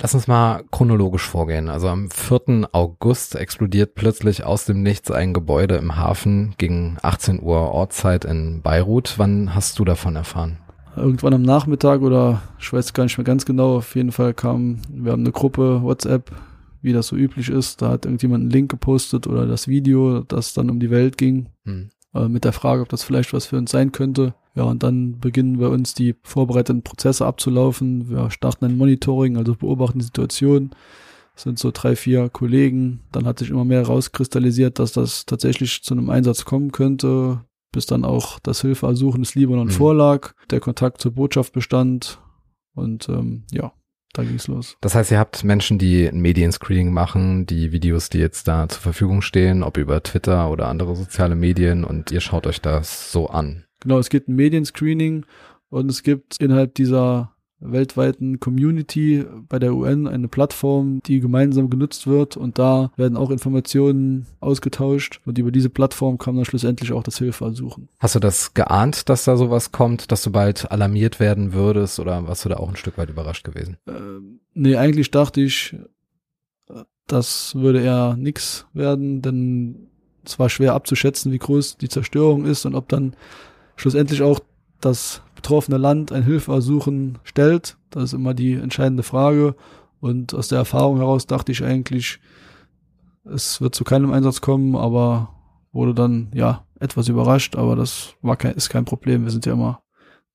Lass 0.00 0.14
uns 0.14 0.26
mal 0.26 0.62
chronologisch 0.70 1.26
vorgehen. 1.26 1.70
Also 1.70 1.88
am 1.88 2.10
4. 2.10 2.68
August 2.72 3.34
explodiert 3.34 3.94
plötzlich 3.94 4.44
aus 4.44 4.66
dem 4.66 4.82
Nichts 4.82 5.10
ein 5.10 5.32
Gebäude 5.32 5.76
im 5.76 5.96
Hafen 5.96 6.54
gegen 6.58 6.98
18 7.02 7.42
Uhr 7.42 7.72
Ortszeit 7.72 8.26
in 8.26 8.60
Beirut. 8.60 9.14
Wann 9.16 9.54
hast 9.54 9.78
du 9.78 9.84
davon 9.86 10.16
erfahren? 10.16 10.58
Irgendwann 10.96 11.34
am 11.34 11.42
Nachmittag 11.42 12.02
oder 12.02 12.42
ich 12.58 12.70
weiß 12.72 12.92
gar 12.92 13.04
nicht 13.04 13.16
mehr 13.16 13.24
ganz 13.24 13.46
genau. 13.46 13.76
Auf 13.76 13.96
jeden 13.96 14.12
Fall 14.12 14.34
kam, 14.34 14.80
wir 14.90 15.12
haben 15.12 15.22
eine 15.22 15.32
Gruppe 15.32 15.82
WhatsApp, 15.82 16.30
wie 16.82 16.92
das 16.92 17.06
so 17.08 17.16
üblich 17.16 17.48
ist. 17.48 17.80
Da 17.80 17.88
hat 17.88 18.04
irgendjemand 18.04 18.42
einen 18.42 18.50
Link 18.50 18.70
gepostet 18.70 19.26
oder 19.26 19.46
das 19.46 19.66
Video, 19.66 20.20
das 20.20 20.52
dann 20.52 20.70
um 20.70 20.78
die 20.78 20.90
Welt 20.90 21.16
ging. 21.16 21.48
Hm. 21.64 21.88
Äh, 22.16 22.28
mit 22.28 22.44
der 22.44 22.52
Frage, 22.52 22.82
ob 22.82 22.88
das 22.88 23.02
vielleicht 23.02 23.32
was 23.32 23.46
für 23.46 23.58
uns 23.58 23.70
sein 23.70 23.92
könnte. 23.92 24.34
Ja, 24.54 24.64
und 24.64 24.82
dann 24.82 25.18
beginnen 25.20 25.60
wir 25.60 25.70
uns 25.70 25.92
die 25.94 26.14
vorbereiteten 26.22 26.82
Prozesse 26.82 27.26
abzulaufen. 27.26 28.08
Wir 28.08 28.30
starten 28.30 28.64
ein 28.64 28.78
Monitoring, 28.78 29.36
also 29.36 29.54
beobachten 29.54 29.98
die 29.98 30.06
Situation. 30.06 30.70
Es 31.34 31.42
sind 31.42 31.58
so 31.58 31.70
drei, 31.70 31.94
vier 31.94 32.30
Kollegen. 32.30 33.00
Dann 33.12 33.26
hat 33.26 33.38
sich 33.38 33.50
immer 33.50 33.66
mehr 33.66 33.80
herauskristallisiert, 33.80 34.78
dass 34.78 34.92
das 34.92 35.26
tatsächlich 35.26 35.82
zu 35.82 35.92
einem 35.92 36.08
Einsatz 36.08 36.46
kommen 36.46 36.72
könnte, 36.72 37.44
bis 37.72 37.84
dann 37.84 38.04
auch 38.04 38.38
das 38.38 38.62
Hilfeersuchen 38.62 39.22
des 39.22 39.34
Libanon 39.34 39.66
mhm. 39.66 39.72
vorlag, 39.72 40.32
der 40.50 40.60
Kontakt 40.60 41.02
zur 41.02 41.12
Botschaft 41.12 41.52
bestand 41.52 42.18
und 42.74 43.10
ähm, 43.10 43.44
ja, 43.52 43.72
da 44.16 44.24
ging's 44.24 44.48
los. 44.48 44.76
Das 44.80 44.94
heißt, 44.94 45.10
ihr 45.10 45.18
habt 45.18 45.44
Menschen, 45.44 45.78
die 45.78 46.06
ein 46.06 46.20
Medienscreening 46.20 46.92
machen, 46.92 47.46
die 47.46 47.72
Videos, 47.72 48.08
die 48.08 48.18
jetzt 48.18 48.48
da 48.48 48.68
zur 48.68 48.80
Verfügung 48.80 49.22
stehen, 49.22 49.62
ob 49.62 49.76
über 49.76 50.02
Twitter 50.02 50.50
oder 50.50 50.68
andere 50.68 50.96
soziale 50.96 51.34
Medien 51.34 51.84
und 51.84 52.10
ihr 52.10 52.20
schaut 52.20 52.46
euch 52.46 52.60
das 52.60 53.12
so 53.12 53.28
an. 53.28 53.64
Genau, 53.80 53.98
es 53.98 54.08
gibt 54.08 54.28
ein 54.28 54.36
Medienscreening 54.36 55.26
und 55.68 55.90
es 55.90 56.02
gibt 56.02 56.40
innerhalb 56.40 56.74
dieser 56.74 57.35
weltweiten 57.60 58.38
Community 58.38 59.24
bei 59.48 59.58
der 59.58 59.74
UN 59.74 60.06
eine 60.06 60.28
Plattform, 60.28 61.00
die 61.06 61.20
gemeinsam 61.20 61.70
genutzt 61.70 62.06
wird 62.06 62.36
und 62.36 62.58
da 62.58 62.90
werden 62.96 63.16
auch 63.16 63.30
Informationen 63.30 64.26
ausgetauscht 64.40 65.20
und 65.24 65.38
über 65.38 65.50
diese 65.50 65.70
Plattform 65.70 66.18
kann 66.18 66.34
man 66.34 66.44
schlussendlich 66.44 66.92
auch 66.92 67.02
das 67.02 67.18
Hilfeersuchen. 67.18 67.88
Hast 67.98 68.14
du 68.14 68.20
das 68.20 68.54
geahnt, 68.54 69.08
dass 69.08 69.24
da 69.24 69.36
sowas 69.36 69.72
kommt, 69.72 70.12
dass 70.12 70.22
du 70.22 70.30
bald 70.30 70.70
alarmiert 70.70 71.18
werden 71.18 71.52
würdest 71.52 71.98
oder 71.98 72.26
warst 72.26 72.44
du 72.44 72.48
da 72.48 72.56
auch 72.56 72.68
ein 72.68 72.76
Stück 72.76 72.98
weit 72.98 73.08
überrascht 73.08 73.44
gewesen? 73.44 73.78
Ähm, 73.86 74.40
nee, 74.54 74.76
eigentlich 74.76 75.10
dachte 75.10 75.40
ich, 75.40 75.76
das 77.06 77.54
würde 77.54 77.80
eher 77.80 78.16
nix 78.18 78.66
werden, 78.72 79.22
denn 79.22 79.88
es 80.24 80.38
war 80.38 80.48
schwer 80.48 80.74
abzuschätzen, 80.74 81.32
wie 81.32 81.38
groß 81.38 81.76
die 81.78 81.88
Zerstörung 81.88 82.44
ist 82.44 82.64
und 82.66 82.74
ob 82.74 82.88
dann 82.88 83.14
schlussendlich 83.76 84.22
auch 84.22 84.40
das 84.80 85.22
betroffene 85.46 85.78
Land 85.78 86.10
ein 86.10 86.24
Hilfeersuchen 86.24 87.18
stellt. 87.22 87.76
Das 87.90 88.02
ist 88.02 88.12
immer 88.14 88.34
die 88.34 88.54
entscheidende 88.54 89.04
Frage. 89.04 89.54
Und 90.00 90.34
aus 90.34 90.48
der 90.48 90.58
Erfahrung 90.58 90.96
heraus 90.96 91.28
dachte 91.28 91.52
ich 91.52 91.62
eigentlich, 91.62 92.18
es 93.24 93.60
wird 93.60 93.72
zu 93.76 93.84
keinem 93.84 94.12
Einsatz 94.12 94.40
kommen, 94.40 94.74
aber 94.74 95.36
wurde 95.70 95.94
dann 95.94 96.32
ja 96.34 96.64
etwas 96.80 97.06
überrascht, 97.06 97.54
aber 97.54 97.76
das 97.76 98.14
war 98.22 98.36
kein, 98.36 98.54
ist 98.54 98.70
kein 98.70 98.84
Problem. 98.84 99.22
Wir 99.22 99.30
sind 99.30 99.46
ja 99.46 99.52
immer, 99.52 99.82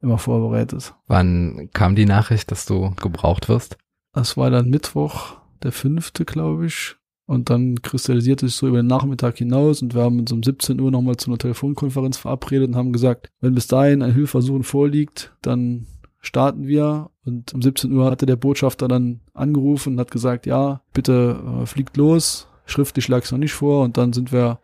immer 0.01 0.17
vorbereitet. 0.17 0.93
Wann 1.07 1.69
kam 1.73 1.95
die 1.95 2.05
Nachricht, 2.05 2.49
dass 2.49 2.65
du 2.65 2.91
gebraucht 3.01 3.49
wirst? 3.49 3.77
Das 4.13 4.37
war 4.37 4.49
dann 4.49 4.69
Mittwoch, 4.69 5.35
der 5.61 5.73
fünfte, 5.73 6.23
glaube 6.23 6.67
ich. 6.67 6.95
Und 7.31 7.49
dann 7.49 7.81
kristallisierte 7.81 8.45
sich 8.45 8.57
so 8.57 8.67
über 8.67 8.81
den 8.81 8.87
Nachmittag 8.87 9.37
hinaus 9.37 9.81
und 9.81 9.95
wir 9.95 10.01
haben 10.01 10.19
uns 10.19 10.33
um 10.33 10.43
17 10.43 10.81
Uhr 10.81 10.91
nochmal 10.91 11.15
zu 11.15 11.29
einer 11.29 11.37
Telefonkonferenz 11.37 12.17
verabredet 12.17 12.67
und 12.67 12.75
haben 12.75 12.91
gesagt, 12.91 13.29
wenn 13.39 13.55
bis 13.55 13.67
dahin 13.67 14.01
ein 14.01 14.13
Hilfeversuch 14.13 14.65
vorliegt, 14.65 15.33
dann 15.41 15.88
starten 16.19 16.67
wir. 16.67 17.09
Und 17.23 17.53
um 17.53 17.61
17 17.61 17.89
Uhr 17.93 18.11
hatte 18.11 18.25
der 18.25 18.35
Botschafter 18.35 18.89
dann 18.89 19.21
angerufen 19.33 19.93
und 19.93 20.00
hat 20.01 20.11
gesagt, 20.11 20.45
ja, 20.45 20.81
bitte 20.91 21.41
äh, 21.61 21.65
fliegt 21.65 21.95
los. 21.95 22.50
Schriftlich 22.65 23.07
lag 23.07 23.23
es 23.23 23.31
noch 23.31 23.39
nicht 23.39 23.53
vor 23.53 23.85
und 23.85 23.95
dann 23.95 24.11
sind 24.11 24.33
wir 24.33 24.59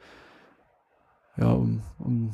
ja 1.37 1.51
um, 1.53 1.83
um, 1.99 2.31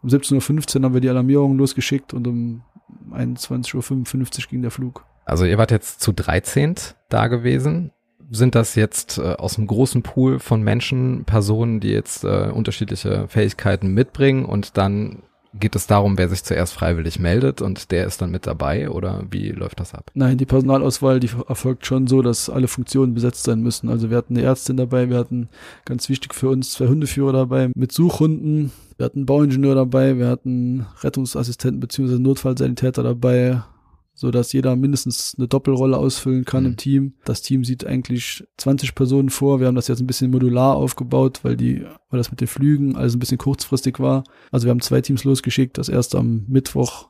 um 0.00 0.08
17.15 0.08 0.76
Uhr 0.76 0.84
haben 0.84 0.94
wir 0.94 1.00
die 1.00 1.10
Alarmierung 1.10 1.58
losgeschickt 1.58 2.14
und 2.14 2.28
um 2.28 2.62
21.55 3.10 4.44
Uhr 4.44 4.48
ging 4.48 4.62
der 4.62 4.70
Flug. 4.70 5.04
Also 5.24 5.44
ihr 5.44 5.58
wart 5.58 5.72
jetzt 5.72 6.02
zu 6.02 6.12
13 6.12 6.76
da 7.08 7.26
gewesen 7.26 7.90
sind 8.30 8.54
das 8.54 8.74
jetzt 8.74 9.18
äh, 9.18 9.34
aus 9.34 9.58
einem 9.58 9.66
großen 9.66 10.02
Pool 10.02 10.38
von 10.38 10.62
Menschen, 10.62 11.24
Personen, 11.24 11.80
die 11.80 11.90
jetzt 11.90 12.24
äh, 12.24 12.50
unterschiedliche 12.54 13.26
Fähigkeiten 13.28 13.92
mitbringen 13.92 14.44
und 14.44 14.76
dann 14.76 15.22
geht 15.52 15.74
es 15.74 15.86
darum, 15.86 16.16
wer 16.16 16.28
sich 16.28 16.44
zuerst 16.44 16.72
freiwillig 16.72 17.18
meldet 17.18 17.60
und 17.60 17.90
der 17.90 18.06
ist 18.06 18.22
dann 18.22 18.30
mit 18.30 18.46
dabei 18.46 18.88
oder 18.88 19.24
wie 19.30 19.48
läuft 19.50 19.80
das 19.80 19.94
ab? 19.94 20.10
Nein, 20.14 20.38
die 20.38 20.46
Personalauswahl, 20.46 21.18
die 21.18 21.30
erfolgt 21.48 21.86
schon 21.86 22.06
so, 22.06 22.22
dass 22.22 22.48
alle 22.48 22.68
Funktionen 22.68 23.14
besetzt 23.14 23.42
sein 23.42 23.60
müssen. 23.60 23.88
Also 23.88 24.10
wir 24.10 24.16
hatten 24.16 24.36
eine 24.36 24.46
Ärztin 24.46 24.76
dabei, 24.76 25.10
wir 25.10 25.18
hatten 25.18 25.48
ganz 25.84 26.08
wichtig 26.08 26.34
für 26.34 26.48
uns 26.48 26.72
zwei 26.72 26.86
Hundeführer 26.86 27.32
dabei 27.32 27.70
mit 27.74 27.90
Suchhunden, 27.90 28.70
wir 28.96 29.06
hatten 29.06 29.20
einen 29.20 29.26
Bauingenieur 29.26 29.74
dabei, 29.74 30.18
wir 30.18 30.28
hatten 30.28 30.86
Rettungsassistenten 31.00 31.80
bzw. 31.80 32.18
Notfallsanitäter 32.18 33.02
dabei, 33.02 33.62
so 34.20 34.30
dass 34.30 34.52
jeder 34.52 34.76
mindestens 34.76 35.34
eine 35.38 35.48
Doppelrolle 35.48 35.96
ausfüllen 35.96 36.44
kann 36.44 36.64
mhm. 36.64 36.70
im 36.70 36.76
Team. 36.76 37.14
Das 37.24 37.40
Team 37.40 37.64
sieht 37.64 37.86
eigentlich 37.86 38.46
20 38.58 38.94
Personen 38.94 39.30
vor. 39.30 39.60
Wir 39.60 39.66
haben 39.66 39.76
das 39.76 39.88
jetzt 39.88 40.00
ein 40.00 40.06
bisschen 40.06 40.30
modular 40.30 40.76
aufgebaut, 40.76 41.40
weil 41.42 41.56
die, 41.56 41.86
weil 42.10 42.18
das 42.18 42.30
mit 42.30 42.42
den 42.42 42.46
Flügen 42.46 42.96
alles 42.96 43.16
ein 43.16 43.18
bisschen 43.18 43.38
kurzfristig 43.38 43.98
war. 43.98 44.24
Also 44.50 44.66
wir 44.66 44.72
haben 44.72 44.82
zwei 44.82 45.00
Teams 45.00 45.24
losgeschickt. 45.24 45.78
Das 45.78 45.88
erste 45.88 46.18
am 46.18 46.44
Mittwoch, 46.48 47.08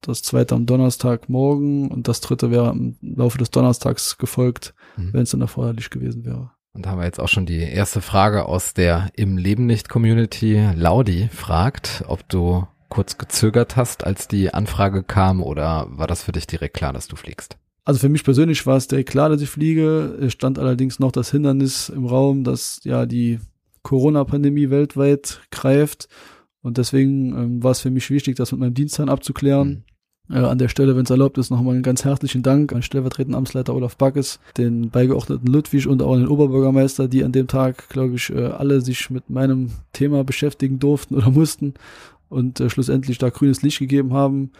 das 0.00 0.22
zweite 0.22 0.56
am 0.56 0.66
Donnerstagmorgen 0.66 1.92
und 1.92 2.08
das 2.08 2.20
dritte 2.22 2.50
wäre 2.50 2.70
im 2.70 2.96
Laufe 3.02 3.38
des 3.38 3.52
Donnerstags 3.52 4.18
gefolgt, 4.18 4.74
mhm. 4.96 5.12
wenn 5.12 5.22
es 5.22 5.30
dann 5.30 5.42
erforderlich 5.42 5.90
gewesen 5.90 6.24
wäre. 6.24 6.50
Und 6.72 6.86
da 6.86 6.90
haben 6.90 6.98
wir 6.98 7.06
jetzt 7.06 7.20
auch 7.20 7.28
schon 7.28 7.46
die 7.46 7.60
erste 7.60 8.00
Frage 8.00 8.46
aus 8.46 8.74
der 8.74 9.12
Im 9.14 9.38
Leben 9.38 9.66
nicht 9.66 9.88
Community. 9.88 10.70
Laudi 10.74 11.28
fragt, 11.32 12.02
ob 12.08 12.28
du 12.28 12.66
kurz 12.88 13.18
gezögert 13.18 13.76
hast, 13.76 14.04
als 14.04 14.28
die 14.28 14.52
Anfrage 14.54 15.02
kam 15.02 15.42
oder 15.42 15.86
war 15.90 16.06
das 16.06 16.22
für 16.22 16.32
dich 16.32 16.46
direkt 16.46 16.74
klar, 16.74 16.92
dass 16.92 17.08
du 17.08 17.16
fliegst? 17.16 17.56
Also 17.84 18.00
für 18.00 18.08
mich 18.10 18.24
persönlich 18.24 18.66
war 18.66 18.76
es 18.76 18.86
direkt 18.86 19.10
klar, 19.10 19.30
dass 19.30 19.40
ich 19.40 19.48
fliege. 19.48 20.18
Es 20.20 20.34
stand 20.34 20.58
allerdings 20.58 20.98
noch 20.98 21.12
das 21.12 21.30
Hindernis 21.30 21.88
im 21.88 22.04
Raum, 22.04 22.44
dass 22.44 22.80
ja 22.84 23.06
die 23.06 23.38
Corona-Pandemie 23.82 24.68
weltweit 24.68 25.40
greift. 25.50 26.08
Und 26.60 26.76
deswegen 26.76 27.34
ähm, 27.34 27.62
war 27.62 27.70
es 27.70 27.80
für 27.80 27.90
mich 27.90 28.10
wichtig, 28.10 28.36
das 28.36 28.52
mit 28.52 28.60
meinem 28.60 28.74
Dienstherrn 28.74 29.08
abzuklären. 29.08 29.84
Mhm. 30.28 30.36
Äh, 30.36 30.40
an 30.40 30.58
der 30.58 30.68
Stelle, 30.68 30.96
wenn 30.96 31.04
es 31.04 31.10
erlaubt 31.10 31.38
ist, 31.38 31.50
nochmal 31.50 31.74
einen 31.74 31.82
ganz 31.82 32.04
herzlichen 32.04 32.42
Dank 32.42 32.74
an 32.74 32.82
stellvertretenden 32.82 33.38
Amtsleiter 33.38 33.74
Olaf 33.74 33.96
Backes, 33.96 34.40
den 34.58 34.90
beigeordneten 34.90 35.46
Ludwig 35.46 35.86
und 35.86 36.02
auch 36.02 36.12
an 36.12 36.20
den 36.20 36.28
Oberbürgermeister, 36.28 37.08
die 37.08 37.24
an 37.24 37.32
dem 37.32 37.46
Tag, 37.46 37.88
glaube 37.88 38.16
ich, 38.16 38.30
äh, 38.30 38.44
alle 38.44 38.82
sich 38.82 39.08
mit 39.08 39.30
meinem 39.30 39.70
Thema 39.94 40.24
beschäftigen 40.24 40.78
durften 40.78 41.14
oder 41.14 41.30
mussten 41.30 41.74
und 42.28 42.60
äh, 42.60 42.70
schlussendlich 42.70 43.18
da 43.18 43.30
grünes 43.30 43.62
Licht 43.62 43.78
gegeben 43.78 44.12
haben. 44.12 44.52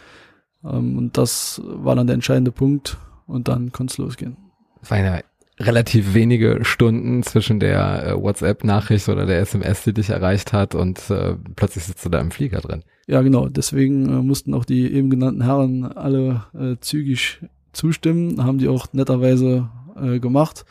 Ähm, 0.64 0.98
und 0.98 1.18
das 1.18 1.60
war 1.64 1.96
dann 1.96 2.06
der 2.06 2.14
entscheidende 2.14 2.52
Punkt 2.52 2.98
und 3.26 3.48
dann 3.48 3.72
konnte 3.72 3.92
es 3.92 3.98
losgehen. 3.98 4.36
Das 4.80 4.90
war 4.90 4.98
ja 4.98 5.20
relativ 5.60 6.14
wenige 6.14 6.64
Stunden 6.64 7.22
zwischen 7.22 7.60
der 7.60 8.06
äh, 8.06 8.22
WhatsApp-Nachricht 8.22 9.08
oder 9.08 9.26
der 9.26 9.40
SMS, 9.40 9.84
die 9.84 9.92
dich 9.92 10.10
erreicht 10.10 10.52
hat 10.52 10.74
und 10.74 11.10
äh, 11.10 11.34
plötzlich 11.56 11.84
sitzt 11.84 12.04
du 12.04 12.08
da 12.08 12.20
im 12.20 12.30
Flieger 12.30 12.60
drin. 12.60 12.84
Ja, 13.06 13.22
genau. 13.22 13.48
Deswegen 13.48 14.08
äh, 14.08 14.22
mussten 14.22 14.54
auch 14.54 14.64
die 14.64 14.92
eben 14.92 15.10
genannten 15.10 15.42
Herren 15.42 15.84
alle 15.84 16.44
äh, 16.54 16.76
zügig 16.80 17.40
zustimmen, 17.72 18.44
haben 18.44 18.58
die 18.58 18.68
auch 18.68 18.92
netterweise 18.92 19.68
äh, 20.00 20.20
gemacht. 20.20 20.64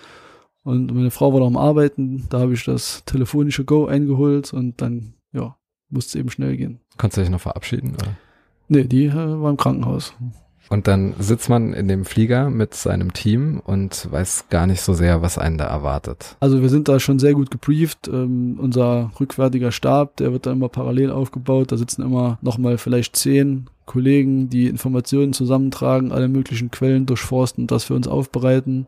Und 0.64 0.94
meine 0.94 1.12
Frau 1.12 1.32
war 1.34 1.40
noch 1.40 1.48
am 1.48 1.58
Arbeiten, 1.58 2.28
da 2.30 2.40
habe 2.40 2.54
ich 2.54 2.66
das 2.66 3.04
telefonische 3.06 3.64
Go 3.64 3.86
eingeholt 3.86 4.52
und 4.54 4.82
dann, 4.82 5.14
ja, 5.32 5.56
musste 5.90 6.18
es 6.18 6.22
eben 6.22 6.30
schnell 6.30 6.58
gehen. 6.58 6.80
Konntest 6.98 7.18
du 7.18 7.22
dich 7.22 7.30
noch 7.30 7.42
verabschieden? 7.42 7.94
Oder? 7.96 8.16
Nee, 8.68 8.84
die 8.84 9.06
äh, 9.06 9.14
war 9.14 9.50
im 9.50 9.58
Krankenhaus. 9.58 10.14
Und 10.70 10.88
dann 10.88 11.14
sitzt 11.18 11.50
man 11.50 11.74
in 11.74 11.88
dem 11.88 12.04
Flieger 12.04 12.50
mit 12.50 12.74
seinem 12.74 13.14
Team 13.14 13.62
und 13.64 14.12
weiß 14.12 14.46
gar 14.50 14.68
nicht 14.68 14.82
so 14.82 14.94
sehr, 14.94 15.22
was 15.22 15.38
einen 15.38 15.58
da 15.58 15.66
erwartet. 15.66 16.36
Also 16.40 16.62
wir 16.62 16.70
sind 16.70 16.90
da 16.90 17.00
schon 17.00 17.20
sehr 17.20 17.34
gut 17.34 17.52
gebrieft. 17.52 18.08
Ähm, 18.08 18.58
unser 18.60 19.12
rückwärtiger 19.20 19.72
Stab, 19.72 20.18
der 20.18 20.34
wird 20.34 20.46
da 20.46 20.52
immer 20.52 20.68
parallel 20.68 21.12
aufgebaut. 21.12 21.72
Da 21.72 21.78
sitzen 21.78 22.02
immer 22.02 22.38
nochmal 22.42 22.78
vielleicht 22.78 23.16
zehn 23.16 23.70
Kollegen, 23.86 24.50
die 24.50 24.68
Informationen 24.68 25.32
zusammentragen, 25.32 26.12
alle 26.12 26.28
möglichen 26.28 26.70
Quellen 26.70 27.06
durchforsten 27.06 27.64
und 27.64 27.72
das 27.72 27.86
für 27.86 27.94
uns 27.94 28.08
aufbereiten. 28.08 28.88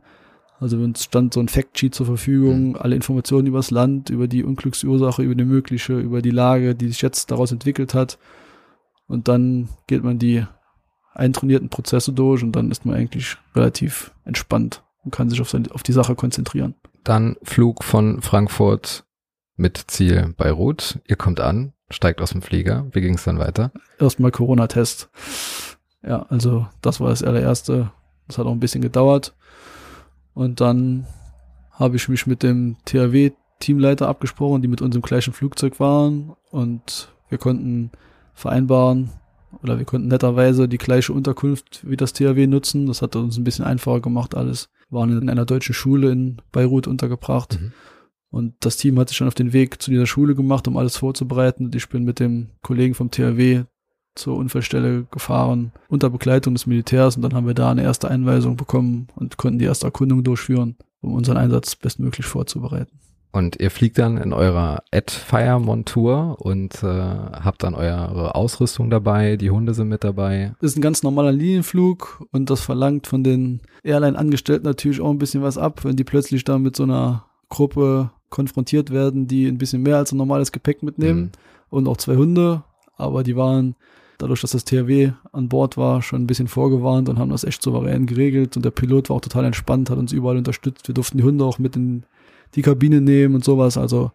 Also 0.60 0.78
uns 0.78 1.06
stand 1.06 1.34
so 1.34 1.40
ein 1.40 1.48
Factsheet 1.48 1.96
zur 1.96 2.06
Verfügung, 2.06 2.70
mhm. 2.70 2.76
alle 2.76 2.96
Informationen 2.96 3.48
über 3.48 3.60
das 3.60 3.72
Land, 3.72 4.10
über 4.10 4.28
die 4.28 4.44
Unglücksursache, 4.44 5.24
über 5.24 5.36
die 5.36 5.46
mögliche, 5.46 5.98
über 5.98 6.22
die 6.22 6.32
Lage, 6.32 6.76
die 6.76 6.90
sich 6.90 7.02
jetzt 7.02 7.32
daraus 7.32 7.52
entwickelt 7.52 7.94
hat. 7.94 8.20
Und 9.08 9.28
dann 9.28 9.70
geht 9.88 10.04
man 10.04 10.20
die 10.20 10.46
eintrainierten 11.14 11.70
Prozesse 11.70 12.14
durch 12.14 12.44
und 12.44 12.52
dann 12.52 12.72
ist 12.72 12.86
man 12.86 12.96
eigentlich 12.96 13.38
relativ 13.56 14.12
entspannt 14.26 14.84
und 15.04 15.12
kann 15.12 15.30
sich 15.30 15.42
auf, 15.42 15.50
seine, 15.50 15.72
auf 15.72 15.84
die 15.84 15.94
Sache 15.94 16.16
konzentrieren. 16.16 16.76
Dann 17.04 17.38
Flug 17.42 17.84
von 17.84 18.22
Frankfurt 18.22 19.06
mit 19.56 19.78
Ziel 19.88 20.34
Beirut. 20.38 21.00
Ihr 21.08 21.16
kommt 21.16 21.40
an, 21.40 21.74
steigt 21.90 22.22
aus 22.22 22.32
dem 22.32 22.42
Flieger. 22.42 22.88
Wie 22.92 23.02
ging 23.02 23.16
es 23.16 23.24
dann 23.24 23.40
weiter? 23.40 23.72
Erstmal 23.98 24.32
Corona-Test. 24.32 25.10
Ja, 26.04 26.26
also 26.30 26.68
das 26.82 27.00
war 27.00 27.10
das 27.10 27.24
allererste. 27.24 27.92
Das 28.28 28.38
hat 28.38 28.46
auch 28.46 28.52
ein 28.52 28.60
bisschen 28.60 28.82
gedauert. 28.82 29.34
Und 30.34 30.62
dann 30.62 31.06
habe 31.72 31.96
ich 31.96 32.10
mich 32.10 32.28
mit 32.28 32.44
dem 32.44 32.78
THW-Teamleiter 32.86 34.08
abgesprochen, 34.08 34.62
die 34.62 34.68
mit 34.68 34.82
uns 34.82 34.96
im 34.96 35.02
gleichen 35.02 35.34
Flugzeug 35.34 35.80
waren. 35.80 36.34
Und 36.52 37.14
wir 37.30 37.38
konnten 37.38 37.92
vereinbaren, 38.34 39.12
oder 39.64 39.78
wir 39.78 39.86
konnten 39.86 40.08
netterweise 40.08 40.68
die 40.68 40.78
gleiche 40.78 41.14
Unterkunft 41.14 41.82
wie 41.88 41.98
das 41.98 42.14
THW 42.14 42.48
nutzen. 42.48 42.86
Das 42.86 43.02
hat 43.02 43.16
uns 43.16 43.38
ein 43.38 43.44
bisschen 43.44 43.66
einfacher 43.66 44.00
gemacht 44.00 44.36
alles. 44.36 44.70
Wir 44.90 45.00
waren 45.00 45.22
in 45.22 45.30
einer 45.30 45.46
deutschen 45.46 45.74
Schule 45.74 46.12
in 46.12 46.42
Beirut 46.52 46.88
untergebracht. 46.88 47.60
Mhm. 47.60 47.72
Und 48.32 48.54
das 48.60 48.78
Team 48.78 49.00
hat 49.00 49.10
sich 49.10 49.18
dann 49.18 49.28
auf 49.28 49.34
den 49.34 49.54
Weg 49.54 49.82
zu 49.82 49.90
dieser 49.90 50.06
Schule 50.06 50.36
gemacht, 50.36 50.68
um 50.68 50.78
alles 50.78 50.98
vorzubereiten. 50.98 51.66
Und 51.66 51.76
ich 51.76 51.90
bin 51.90 52.04
mit 52.04 52.20
dem 52.20 52.50
Kollegen 52.62 52.94
vom 52.94 53.10
THW 53.10 53.64
zur 54.20 54.36
Unfallstelle 54.36 55.06
gefahren, 55.12 55.72
unter 55.88 56.10
Begleitung 56.10 56.54
des 56.54 56.68
Militärs. 56.68 57.16
Und 57.16 57.24
dann 57.24 57.34
haben 57.34 57.48
wir 57.48 57.54
da 57.54 57.72
eine 57.72 57.84
erste 57.84 58.10
Einweisung 58.10 58.56
bekommen 58.56 59.08
und 59.16 59.38
konnten 59.38 59.60
die 59.60 59.66
erste 59.66 59.88
Erkundung 59.88 60.24
durchführen, 60.24 60.76
um 61.02 61.14
unseren 61.14 61.38
Einsatz 61.38 61.76
bestmöglich 61.76 62.26
vorzubereiten. 62.26 63.00
Und 63.32 63.60
ihr 63.60 63.70
fliegt 63.70 64.00
dann 64.00 64.18
in 64.18 64.34
eurer 64.34 64.82
Ad-Fire-Montur 64.92 66.38
und 66.40 66.82
äh, 66.82 66.88
habt 66.88 67.62
dann 67.62 67.76
eure 67.76 68.34
Ausrüstung 68.34 68.90
dabei, 68.90 69.38
die 69.38 69.52
Hunde 69.52 69.76
sind 69.76 69.88
mit 69.88 70.04
dabei. 70.04 70.56
Das 70.62 70.72
ist 70.72 70.78
ein 70.78 70.82
ganz 70.82 71.04
normaler 71.04 71.32
Linienflug 71.32 72.26
und 72.32 72.50
das 72.50 72.62
verlangt 72.62 73.06
von 73.06 73.24
den 73.24 73.62
Airline-Angestellten 73.84 74.66
natürlich 74.66 75.00
auch 75.00 75.12
ein 75.12 75.20
bisschen 75.20 75.44
was 75.44 75.60
ab, 75.60 75.86
wenn 75.86 75.96
die 75.96 76.04
plötzlich 76.04 76.44
da 76.44 76.58
mit 76.58 76.76
so 76.76 76.84
einer 76.84 77.26
Gruppe 77.50 78.10
konfrontiert 78.30 78.90
werden, 78.90 79.28
die 79.28 79.46
ein 79.48 79.60
bisschen 79.60 79.84
mehr 79.84 79.98
als 79.98 80.12
ein 80.12 80.18
normales 80.18 80.52
Gepäck 80.52 80.82
mitnehmen 80.82 81.22
mhm. 81.22 81.32
und 81.70 81.88
auch 81.88 81.98
zwei 81.98 82.16
Hunde, 82.16 82.64
aber 82.98 83.22
die 83.22 83.36
waren 83.36 83.76
dadurch, 84.20 84.42
dass 84.42 84.52
das 84.52 84.66
THW 84.66 85.14
an 85.32 85.50
Bord 85.50 85.78
war, 85.78 86.04
schon 86.04 86.22
ein 86.22 86.28
bisschen 86.28 86.48
vorgewarnt 86.48 87.10
und 87.10 87.18
haben 87.18 87.32
das 87.32 87.44
echt 87.44 87.64
souverän 87.64 88.06
geregelt 88.06 88.56
und 88.56 88.64
der 88.64 88.72
Pilot 88.72 89.10
war 89.10 89.18
auch 89.18 89.22
total 89.22 89.46
entspannt, 89.46 89.90
hat 89.90 89.98
uns 89.98 90.12
überall 90.12 90.38
unterstützt. 90.38 90.88
Wir 90.88 90.94
durften 90.94 91.18
die 91.18 91.24
Hunde 91.24 91.44
auch 91.46 91.58
mit 91.58 91.76
in 91.76 92.06
die 92.54 92.62
Kabine 92.62 93.02
nehmen 93.02 93.36
und 93.36 93.44
sowas. 93.44 93.78
Also 93.78 94.12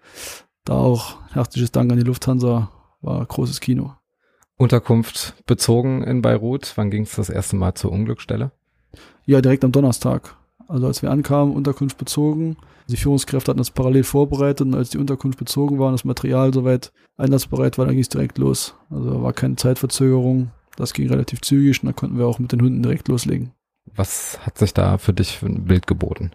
da 0.64 0.74
auch 0.74 1.16
herzliches 1.32 1.72
Dank 1.72 1.90
an 1.90 1.98
die 1.98 2.04
Lufthansa, 2.04 2.70
war 3.00 3.26
großes 3.26 3.60
Kino. 3.60 3.94
Unterkunft 4.56 5.34
bezogen 5.46 6.04
in 6.04 6.22
Beirut. 6.22 6.72
Wann 6.76 6.90
ging 6.90 7.02
es 7.02 7.16
das 7.16 7.28
erste 7.28 7.56
Mal 7.56 7.74
zur 7.74 7.90
Unglücksstelle? 7.90 8.52
Ja, 9.26 9.40
direkt 9.40 9.64
am 9.64 9.72
Donnerstag. 9.72 10.36
Also 10.68 10.86
als 10.86 11.02
wir 11.02 11.10
ankamen, 11.10 11.54
Unterkunft 11.54 11.98
bezogen. 11.98 12.56
Die 12.88 12.96
Führungskräfte 12.96 13.50
hatten 13.50 13.58
das 13.58 13.70
parallel 13.70 14.04
vorbereitet 14.04 14.66
und 14.66 14.74
als 14.74 14.90
die 14.90 14.98
Unterkunft 14.98 15.38
bezogen 15.38 15.78
war 15.78 15.86
und 15.88 15.94
das 15.94 16.04
Material 16.04 16.52
soweit 16.52 16.92
einsatzbereit 17.16 17.78
war, 17.78 17.86
dann 17.86 17.94
ging 17.94 18.02
es 18.02 18.08
direkt 18.08 18.38
los. 18.38 18.74
Also 18.90 19.22
war 19.22 19.32
keine 19.32 19.56
Zeitverzögerung. 19.56 20.50
Das 20.76 20.92
ging 20.92 21.08
relativ 21.08 21.40
zügig 21.40 21.82
und 21.82 21.86
dann 21.86 21.96
konnten 21.96 22.18
wir 22.18 22.26
auch 22.26 22.38
mit 22.38 22.52
den 22.52 22.60
Hunden 22.60 22.82
direkt 22.82 23.08
loslegen. 23.08 23.52
Was 23.94 24.38
hat 24.44 24.58
sich 24.58 24.74
da 24.74 24.98
für 24.98 25.12
dich 25.12 25.38
für 25.38 25.46
ein 25.46 25.64
Bild 25.64 25.86
geboten? 25.86 26.32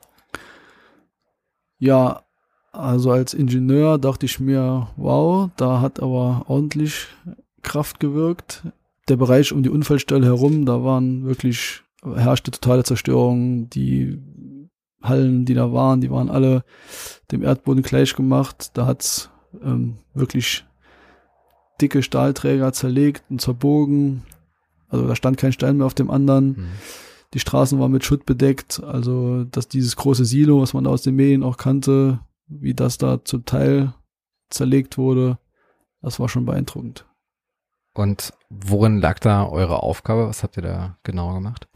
Ja, 1.77 2.23
also 2.71 3.11
als 3.11 3.33
Ingenieur 3.33 3.97
dachte 3.97 4.25
ich 4.25 4.39
mir, 4.39 4.89
wow, 4.95 5.49
da 5.57 5.81
hat 5.81 5.99
aber 5.99 6.45
ordentlich 6.47 7.07
Kraft 7.61 7.99
gewirkt. 7.99 8.63
Der 9.07 9.17
Bereich 9.17 9.51
um 9.51 9.63
die 9.63 9.69
Unfallstelle 9.69 10.25
herum, 10.25 10.65
da 10.65 10.83
waren 10.83 11.25
wirklich, 11.25 11.83
herrschte 12.03 12.51
totale 12.51 12.83
Zerstörung. 12.83 13.69
Die 13.69 14.19
Hallen, 15.01 15.45
die 15.45 15.53
da 15.53 15.71
waren, 15.71 16.01
die 16.01 16.11
waren 16.11 16.29
alle 16.29 16.63
dem 17.31 17.43
Erdboden 17.43 17.83
gleich 17.83 18.15
gemacht. 18.15 18.71
Da 18.73 18.85
hat's 18.85 19.29
ähm, 19.63 19.97
wirklich 20.13 20.65
dicke 21.81 22.03
Stahlträger 22.03 22.73
zerlegt 22.73 23.23
und 23.29 23.41
zerbogen. 23.41 24.23
Also 24.89 25.07
da 25.07 25.15
stand 25.15 25.37
kein 25.37 25.53
Stein 25.53 25.77
mehr 25.77 25.85
auf 25.85 25.93
dem 25.93 26.09
anderen. 26.09 26.47
Mhm. 26.47 26.67
Die 27.33 27.39
Straßen 27.39 27.79
waren 27.79 27.91
mit 27.91 28.03
Schutt 28.03 28.25
bedeckt. 28.25 28.81
Also, 28.83 29.43
dass 29.45 29.67
dieses 29.67 29.95
große 29.95 30.25
Silo, 30.25 30.61
was 30.61 30.73
man 30.73 30.83
da 30.83 30.89
aus 30.89 31.03
den 31.03 31.15
Medien 31.15 31.43
auch 31.43 31.57
kannte, 31.57 32.19
wie 32.47 32.73
das 32.73 32.97
da 32.97 33.23
zum 33.23 33.45
Teil 33.45 33.93
zerlegt 34.49 34.97
wurde, 34.97 35.37
das 36.01 36.19
war 36.19 36.27
schon 36.27 36.45
beeindruckend. 36.45 37.05
Und 37.93 38.33
worin 38.49 38.99
lag 38.99 39.19
da 39.19 39.47
eure 39.47 39.83
Aufgabe? 39.83 40.27
Was 40.27 40.43
habt 40.43 40.57
ihr 40.57 40.63
da 40.63 40.97
genau 41.03 41.33
gemacht? 41.33 41.67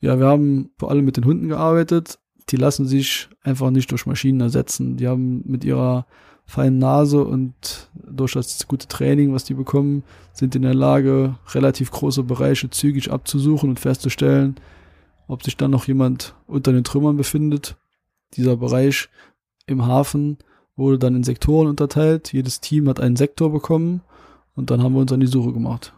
Ja, 0.00 0.18
wir 0.18 0.26
haben 0.26 0.70
vor 0.78 0.90
allem 0.90 1.04
mit 1.04 1.16
den 1.16 1.24
Hunden 1.24 1.48
gearbeitet. 1.48 2.18
Die 2.48 2.56
lassen 2.56 2.86
sich 2.86 3.28
einfach 3.42 3.70
nicht 3.70 3.90
durch 3.90 4.06
Maschinen 4.06 4.40
ersetzen. 4.40 4.96
Die 4.96 5.06
haben 5.06 5.42
mit 5.44 5.64
ihrer 5.64 6.06
feinen 6.44 6.78
Nase 6.78 7.24
und 7.24 7.90
durch 7.94 8.32
das 8.32 8.66
gute 8.66 8.88
Training, 8.88 9.32
was 9.32 9.44
die 9.44 9.54
bekommen, 9.54 10.02
sind 10.32 10.56
in 10.56 10.62
der 10.62 10.74
Lage, 10.74 11.36
relativ 11.54 11.90
große 11.90 12.24
Bereiche 12.24 12.68
zügig 12.70 13.12
abzusuchen 13.12 13.70
und 13.70 13.80
festzustellen, 13.80 14.56
ob 15.28 15.44
sich 15.44 15.56
dann 15.56 15.70
noch 15.70 15.86
jemand 15.86 16.34
unter 16.46 16.72
den 16.72 16.84
Trümmern 16.84 17.16
befindet. 17.16 17.76
Dieser 18.34 18.56
Bereich 18.56 19.08
im 19.66 19.86
Hafen 19.86 20.38
wurde 20.74 20.98
dann 20.98 21.14
in 21.14 21.22
Sektoren 21.22 21.68
unterteilt. 21.68 22.32
Jedes 22.32 22.60
Team 22.60 22.88
hat 22.88 23.00
einen 23.00 23.16
Sektor 23.16 23.52
bekommen 23.52 24.02
und 24.54 24.70
dann 24.70 24.82
haben 24.82 24.94
wir 24.94 25.00
uns 25.00 25.12
an 25.12 25.20
die 25.20 25.26
Suche 25.26 25.52
gemacht 25.52 25.94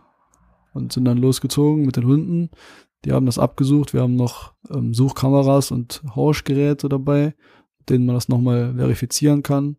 und 0.73 0.93
sind 0.93 1.05
dann 1.05 1.19
losgezogen 1.19 1.85
mit 1.85 1.97
den 1.97 2.07
Hunden. 2.07 2.51
Die 3.05 3.13
haben 3.13 3.27
das 3.27 3.39
abgesucht. 3.39 3.93
Wir 3.93 4.03
haben 4.03 4.17
noch 4.17 4.55
ähm, 4.71 4.95
Suchkameras 4.95 5.71
und 5.71 6.03
Horschgeräte 6.15 6.89
dabei, 6.89 7.35
mit 7.79 7.91
denen 7.91 8.07
man 8.07 8.15
das 8.15 8.29
nochmal 8.29 8.75
verifizieren 8.75 9.43
kann. 9.43 9.77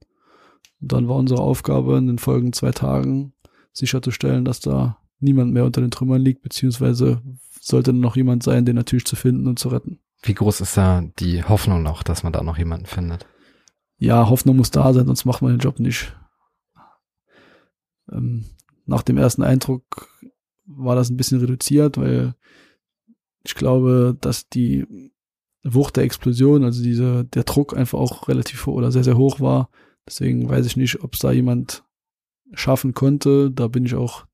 Und 0.81 0.91
dann 0.91 1.07
war 1.07 1.15
unsere 1.15 1.41
Aufgabe 1.41 1.97
in 1.97 2.07
den 2.07 2.19
folgenden 2.19 2.53
zwei 2.53 2.71
Tagen 2.71 3.33
sicherzustellen, 3.73 4.45
dass 4.45 4.59
da 4.59 4.97
niemand 5.19 5.53
mehr 5.53 5.65
unter 5.65 5.81
den 5.81 5.91
Trümmern 5.91 6.21
liegt, 6.21 6.43
beziehungsweise 6.43 7.21
sollte 7.59 7.93
noch 7.93 8.15
jemand 8.15 8.43
sein, 8.43 8.65
den 8.65 8.75
natürlich 8.75 9.05
zu 9.05 9.15
finden 9.15 9.47
und 9.47 9.57
zu 9.57 9.69
retten. 9.69 9.99
Wie 10.21 10.33
groß 10.33 10.61
ist 10.61 10.77
da 10.77 11.03
die 11.19 11.43
Hoffnung 11.43 11.83
noch, 11.83 12.03
dass 12.03 12.23
man 12.23 12.33
da 12.33 12.43
noch 12.43 12.57
jemanden 12.57 12.85
findet? 12.85 13.25
Ja, 13.97 14.29
Hoffnung 14.29 14.57
muss 14.57 14.71
da 14.71 14.93
sein, 14.93 15.07
sonst 15.07 15.25
macht 15.25 15.41
man 15.41 15.51
den 15.51 15.59
Job 15.59 15.79
nicht. 15.79 16.15
Ähm, 18.11 18.45
nach 18.85 19.03
dem 19.03 19.17
ersten 19.17 19.43
Eindruck 19.43 20.09
war 20.65 20.95
das 20.95 21.09
ein 21.09 21.17
bisschen 21.17 21.39
reduziert, 21.39 21.97
weil 21.97 22.35
Ich 23.43 23.55
glaube, 23.55 24.17
dass 24.19 24.49
die 24.49 25.11
Wucht 25.63 25.97
der 25.97 26.03
Explosion, 26.03 26.63
also 26.63 26.83
diese, 26.83 27.25
der 27.25 27.43
Druck 27.43 27.75
einfach 27.75 27.99
auch 27.99 28.27
relativ 28.27 28.65
hoch 28.65 28.73
oder 28.73 28.91
sehr, 28.91 29.03
sehr 29.03 29.17
hoch 29.17 29.39
war. 29.39 29.69
Deswegen 30.07 30.47
weiß 30.47 30.65
ich 30.65 30.77
nicht, 30.77 31.03
ob 31.03 31.13
es 31.13 31.19
da 31.19 31.31
jemand 31.31 31.83
schaffen 32.53 32.93
konnte. 32.93 33.51
Da 33.51 33.67
bin 33.67 33.85
ich 33.85 33.95
auch 33.95 34.25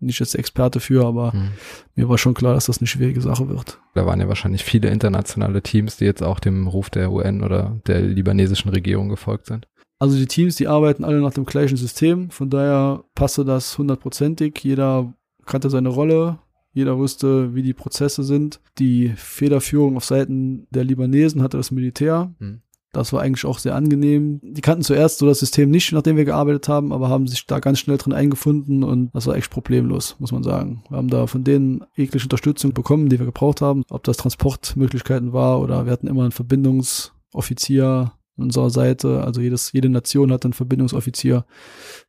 nicht 0.00 0.18
jetzt 0.20 0.34
Experte 0.34 0.80
für, 0.80 1.06
aber 1.06 1.32
hm. 1.32 1.50
mir 1.94 2.08
war 2.08 2.16
schon 2.16 2.34
klar, 2.34 2.54
dass 2.54 2.66
das 2.66 2.78
eine 2.78 2.86
schwierige 2.86 3.20
Sache 3.20 3.48
wird. 3.48 3.78
Da 3.94 4.06
waren 4.06 4.20
ja 4.20 4.28
wahrscheinlich 4.28 4.64
viele 4.64 4.88
internationale 4.88 5.62
Teams, 5.62 5.98
die 5.98 6.06
jetzt 6.06 6.22
auch 6.22 6.40
dem 6.40 6.66
Ruf 6.66 6.88
der 6.88 7.12
UN 7.12 7.42
oder 7.42 7.80
der 7.86 8.00
libanesischen 8.00 8.70
Regierung 8.70 9.10
gefolgt 9.10 9.46
sind. 9.46 9.68
Also 10.00 10.16
die 10.16 10.26
Teams, 10.26 10.56
die 10.56 10.66
arbeiten 10.66 11.04
alle 11.04 11.20
nach 11.20 11.34
dem 11.34 11.44
gleichen 11.44 11.76
System, 11.76 12.30
von 12.30 12.48
daher 12.48 13.04
passte 13.14 13.44
das 13.44 13.76
hundertprozentig. 13.76 14.58
Jeder 14.62 15.12
kannte 15.44 15.68
seine 15.68 15.90
Rolle, 15.90 16.38
jeder 16.72 16.96
wusste, 16.96 17.54
wie 17.54 17.62
die 17.62 17.74
Prozesse 17.74 18.22
sind. 18.22 18.60
Die 18.78 19.12
Federführung 19.14 19.98
auf 19.98 20.06
Seiten 20.06 20.66
der 20.70 20.84
Libanesen 20.84 21.42
hatte 21.42 21.58
das 21.58 21.70
Militär. 21.70 22.32
Hm. 22.38 22.62
Das 22.92 23.12
war 23.12 23.20
eigentlich 23.20 23.44
auch 23.44 23.58
sehr 23.58 23.74
angenehm. 23.74 24.40
Die 24.42 24.62
kannten 24.62 24.82
zuerst 24.82 25.18
so 25.18 25.26
das 25.26 25.38
System 25.38 25.70
nicht, 25.70 25.92
nachdem 25.92 26.16
wir 26.16 26.24
gearbeitet 26.24 26.66
haben, 26.68 26.92
aber 26.92 27.08
haben 27.08 27.28
sich 27.28 27.46
da 27.46 27.60
ganz 27.60 27.78
schnell 27.78 27.98
drin 27.98 28.12
eingefunden 28.12 28.82
und 28.82 29.14
das 29.14 29.26
war 29.26 29.36
echt 29.36 29.50
problemlos, 29.50 30.16
muss 30.18 30.32
man 30.32 30.42
sagen. 30.42 30.82
Wir 30.88 30.96
haben 30.96 31.08
da 31.08 31.26
von 31.26 31.44
denen 31.44 31.84
jegliche 31.94 32.24
Unterstützung 32.24 32.72
bekommen, 32.72 33.08
die 33.08 33.18
wir 33.18 33.26
gebraucht 33.26 33.60
haben. 33.60 33.84
Ob 33.90 34.02
das 34.02 34.16
Transportmöglichkeiten 34.16 35.32
war 35.32 35.60
oder 35.60 35.84
wir 35.84 35.92
hatten 35.92 36.08
immer 36.08 36.22
einen 36.22 36.32
Verbindungsoffizier 36.32 38.12
an 38.40 38.46
unserer 38.46 38.70
Seite. 38.70 39.22
Also 39.22 39.40
jedes, 39.40 39.72
jede 39.72 39.88
Nation 39.88 40.32
hat 40.32 40.44
einen 40.44 40.52
Verbindungsoffizier. 40.52 41.44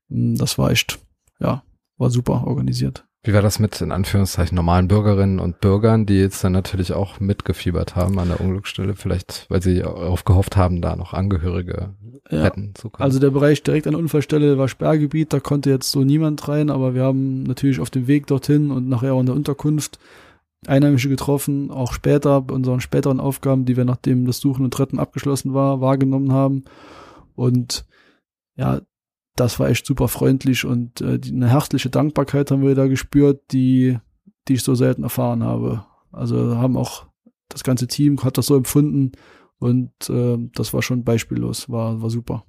Hm, 0.10 0.38
das 0.38 0.58
war 0.58 0.72
echt, 0.72 1.00
ja, 1.40 1.64
war 1.98 2.10
super 2.10 2.46
organisiert. 2.48 3.06
Wie 3.24 3.34
war 3.34 3.44
das 3.44 3.60
mit, 3.60 3.80
in 3.82 3.92
Anführungszeichen, 3.92 4.56
normalen 4.56 4.88
Bürgerinnen 4.88 5.40
und 5.40 5.62
Bürgern, 5.62 6.08
die 6.08 6.16
jetzt 6.16 6.44
dann 6.44 6.54
natürlich 6.54 6.94
auch 6.94 7.20
mitgefiebert 7.20 7.96
haben 7.96 8.18
an 8.18 8.30
der 8.30 8.42
Unglücksstelle, 8.42 8.96
vielleicht, 8.96 9.46
weil 9.48 9.62
sie 9.62 9.80
darauf 9.80 10.26
gehofft 10.26 10.58
haben, 10.58 10.82
da 10.82 10.96
noch 10.96 11.14
Angehörige 11.14 11.94
ja. 12.32 12.42
retten 12.42 12.74
zu 12.74 12.90
können? 12.90 13.04
Also 13.04 13.20
der 13.20 13.30
Bereich 13.30 13.62
direkt 13.62 13.86
an 13.86 13.94
der 13.94 14.00
Unfallstelle 14.00 14.58
war 14.58 14.68
Sperrgebiet, 14.68 15.34
da 15.34 15.40
konnte 15.40 15.70
jetzt 15.70 15.92
so 15.92 16.04
niemand 16.04 16.48
rein, 16.48 16.72
aber 16.72 16.96
wir 16.96 17.04
haben 17.04 17.44
natürlich 17.44 17.80
auf 17.80 17.92
dem 17.92 18.08
Weg 18.08 18.26
dorthin 18.26 18.72
und 18.72 18.90
nachher 18.90 19.14
auch 19.14 19.20
in 19.20 19.28
der 19.28 19.36
Unterkunft 19.36 20.00
Einheimische 20.68 21.10
getroffen, 21.10 21.72
auch 21.72 21.94
später 21.94 22.42
bei 22.42 22.54
unseren 22.54 22.82
späteren 22.82 23.20
Aufgaben, 23.20 23.66
die 23.66 23.78
wir 23.78 23.86
nachdem 23.86 24.26
das 24.26 24.40
Suchen 24.40 24.64
und 24.64 24.78
Retten 24.80 25.00
abgeschlossen 25.00 25.54
war, 25.54 25.82
wahrgenommen 25.82 26.32
haben. 26.32 26.66
Und 27.36 27.86
ja, 28.56 28.82
das 29.36 29.60
war 29.60 29.70
echt 29.70 29.86
super 29.86 30.08
freundlich 30.08 30.66
und 30.66 31.02
äh, 31.02 31.18
die, 31.18 31.32
eine 31.32 31.50
herzliche 31.50 31.90
Dankbarkeit 31.90 32.52
haben 32.52 32.62
wir 32.62 32.76
da 32.76 32.88
gespürt, 32.88 33.42
die, 33.52 33.98
die 34.48 34.54
ich 34.54 34.64
so 34.64 34.76
selten 34.76 35.04
erfahren 35.04 35.44
habe. 35.44 35.86
Also 36.12 36.58
haben 36.58 36.78
auch 36.78 37.08
das 37.50 37.64
ganze 37.64 37.88
Team 37.88 38.24
hat 38.24 38.38
das 38.38 38.46
so 38.46 38.56
empfunden 38.56 39.14
und 39.58 39.92
äh, 40.10 40.38
das 40.54 40.74
war 40.74 40.82
schon 40.82 41.04
beispiellos, 41.04 41.70
war, 41.70 42.02
war 42.02 42.10
super. 42.10 42.46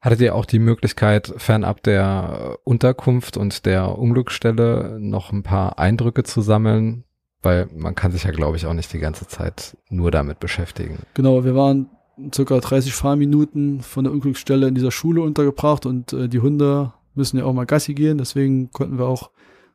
Hattet 0.00 0.20
ihr 0.20 0.34
auch 0.34 0.44
die 0.44 0.58
Möglichkeit, 0.58 1.32
fernab 1.36 1.82
der 1.82 2.58
Unterkunft 2.64 3.36
und 3.36 3.64
der 3.64 3.96
Unglücksstelle 3.98 4.98
noch 5.00 5.32
ein 5.32 5.42
paar 5.42 5.78
Eindrücke 5.78 6.24
zu 6.24 6.42
sammeln? 6.42 7.04
Weil 7.44 7.68
man 7.76 7.94
kann 7.94 8.10
sich 8.10 8.24
ja, 8.24 8.30
glaube 8.30 8.56
ich, 8.56 8.66
auch 8.66 8.72
nicht 8.72 8.92
die 8.92 8.98
ganze 8.98 9.26
Zeit 9.26 9.76
nur 9.90 10.10
damit 10.10 10.40
beschäftigen. 10.40 10.98
Genau, 11.14 11.44
wir 11.44 11.54
waren 11.54 11.88
circa 12.32 12.58
30 12.58 12.92
Fahrminuten 12.92 13.80
von 13.80 14.04
der 14.04 14.12
Unglücksstelle 14.12 14.68
in 14.68 14.74
dieser 14.74 14.90
Schule 14.90 15.22
untergebracht 15.22 15.86
und 15.86 16.12
äh, 16.12 16.28
die 16.28 16.40
Hunde 16.40 16.92
müssen 17.14 17.38
ja 17.38 17.44
auch 17.44 17.52
mal 17.52 17.66
Gassi 17.66 17.94
gehen, 17.94 18.18
deswegen 18.18 18.70
konnten 18.70 18.98
wir 18.98 19.06
auch 19.06 19.30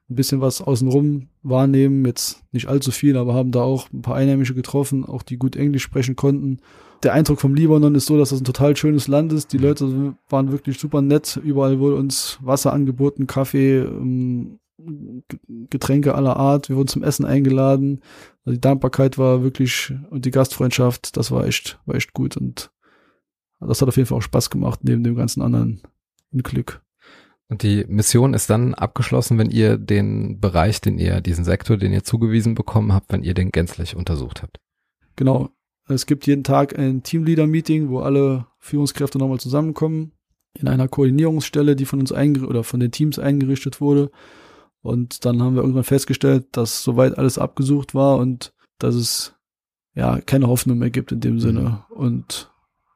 ein 0.10 0.16
bisschen 0.16 0.42
was 0.42 0.62
außenrum 0.62 1.28
wahrnehmen, 1.44 2.06
jetzt 2.06 2.42
nicht 2.52 2.68
allzu 2.68 2.92
viel, 2.92 3.16
aber 3.16 3.34
haben 3.34 3.52
da 3.52 3.62
auch 3.62 3.92
ein 3.94 4.02
paar 4.02 4.16
Einheimische 4.16 4.56
getroffen, 4.56 5.06
auch 5.06 5.22
die 5.22 5.38
gut 5.38 5.56
Englisch 5.56 5.84
sprechen 5.84 6.16
konnten. 6.16 6.60
Der 7.04 7.14
Eindruck 7.14 7.40
vom 7.40 7.56
Libanon 7.56 7.96
ist 7.96 8.08
so, 8.08 8.18
dass 8.18 8.30
das 8.30 8.42
ein 8.42 8.46
total 8.46 8.76
schönes 8.76 9.08
Land 9.08 9.32
ist. 9.32 9.54
Die 9.54 9.58
Leute 9.58 10.16
waren 10.28 10.52
wirklich 10.52 10.80
super 10.80 11.02
nett. 11.02 11.40
Überall 11.42 11.80
wurde 11.80 11.96
uns 11.96 12.40
Wasser 12.42 12.74
angeboten, 12.74 13.26
Kaffee, 13.26 13.80
ähm, 13.80 14.60
Getränke 15.70 16.16
aller 16.16 16.38
Art. 16.38 16.70
Wir 16.70 16.76
wurden 16.76 16.88
zum 16.88 17.04
Essen 17.04 17.26
eingeladen. 17.26 18.02
Also 18.46 18.56
die 18.56 18.62
Dankbarkeit 18.62 19.18
war 19.18 19.44
wirklich 19.44 19.94
und 20.10 20.26
die 20.26 20.32
Gastfreundschaft, 20.32 21.18
das 21.18 21.32
war 21.32 21.46
echt, 21.46 21.80
war 21.86 21.96
echt 21.96 22.14
gut 22.14 22.38
und 22.38 22.72
das 23.60 23.82
hat 23.82 23.90
auf 23.90 23.98
jeden 23.98 24.08
Fall 24.08 24.18
auch 24.18 24.24
Spaß 24.24 24.50
gemacht 24.50 24.80
neben 24.84 25.04
dem 25.04 25.16
ganzen 25.16 25.42
anderen 25.42 25.82
Glück. 26.32 26.82
Und 27.50 27.64
die 27.64 27.84
Mission 27.88 28.34
ist 28.34 28.50
dann 28.50 28.76
abgeschlossen, 28.76 29.38
wenn 29.38 29.50
ihr 29.50 29.78
den 29.78 30.40
Bereich, 30.40 30.82
den 30.82 31.00
ihr, 31.00 31.20
diesen 31.20 31.44
Sektor, 31.44 31.78
den 31.78 31.92
ihr 31.92 32.04
zugewiesen 32.04 32.54
bekommen 32.54 32.94
habt, 32.94 33.12
wenn 33.12 33.24
ihr 33.24 33.34
den 33.34 33.52
gänzlich 33.52 33.96
untersucht 33.96 34.44
habt. 34.44 34.60
Genau. 35.16 35.50
Es 35.88 36.06
gibt 36.06 36.28
jeden 36.28 36.44
Tag 36.44 36.78
ein 36.78 37.02
Teamleader-Meeting, 37.02 37.90
wo 37.90 38.00
alle 38.00 38.46
Führungskräfte 38.60 39.18
nochmal 39.18 39.40
zusammenkommen 39.40 40.12
in 40.54 40.68
einer 40.68 40.88
Koordinierungsstelle, 40.88 41.76
die 41.76 41.86
von 41.86 42.00
uns 42.00 42.12
eingerichtet 42.12 42.50
oder 42.50 42.64
von 42.64 42.80
den 42.80 42.92
Teams 42.92 43.18
eingerichtet 43.18 43.82
wurde 43.82 44.12
und 44.82 45.26
dann 45.26 45.42
haben 45.42 45.56
wir 45.56 45.62
irgendwann 45.62 45.84
festgestellt, 45.84 46.48
dass 46.54 46.84
soweit 46.84 47.18
alles 47.18 47.38
abgesucht 47.38 47.94
war 47.94 48.18
und 48.18 48.54
dass 48.78 48.96
es 48.96 49.36
ja 49.94 50.20
keine 50.22 50.48
Hoffnung 50.48 50.78
mehr 50.78 50.90
gibt 50.90 51.12
in 51.12 51.20
dem 51.20 51.36
mhm. 51.36 51.40
Sinne. 51.40 51.86
Und 51.90 52.52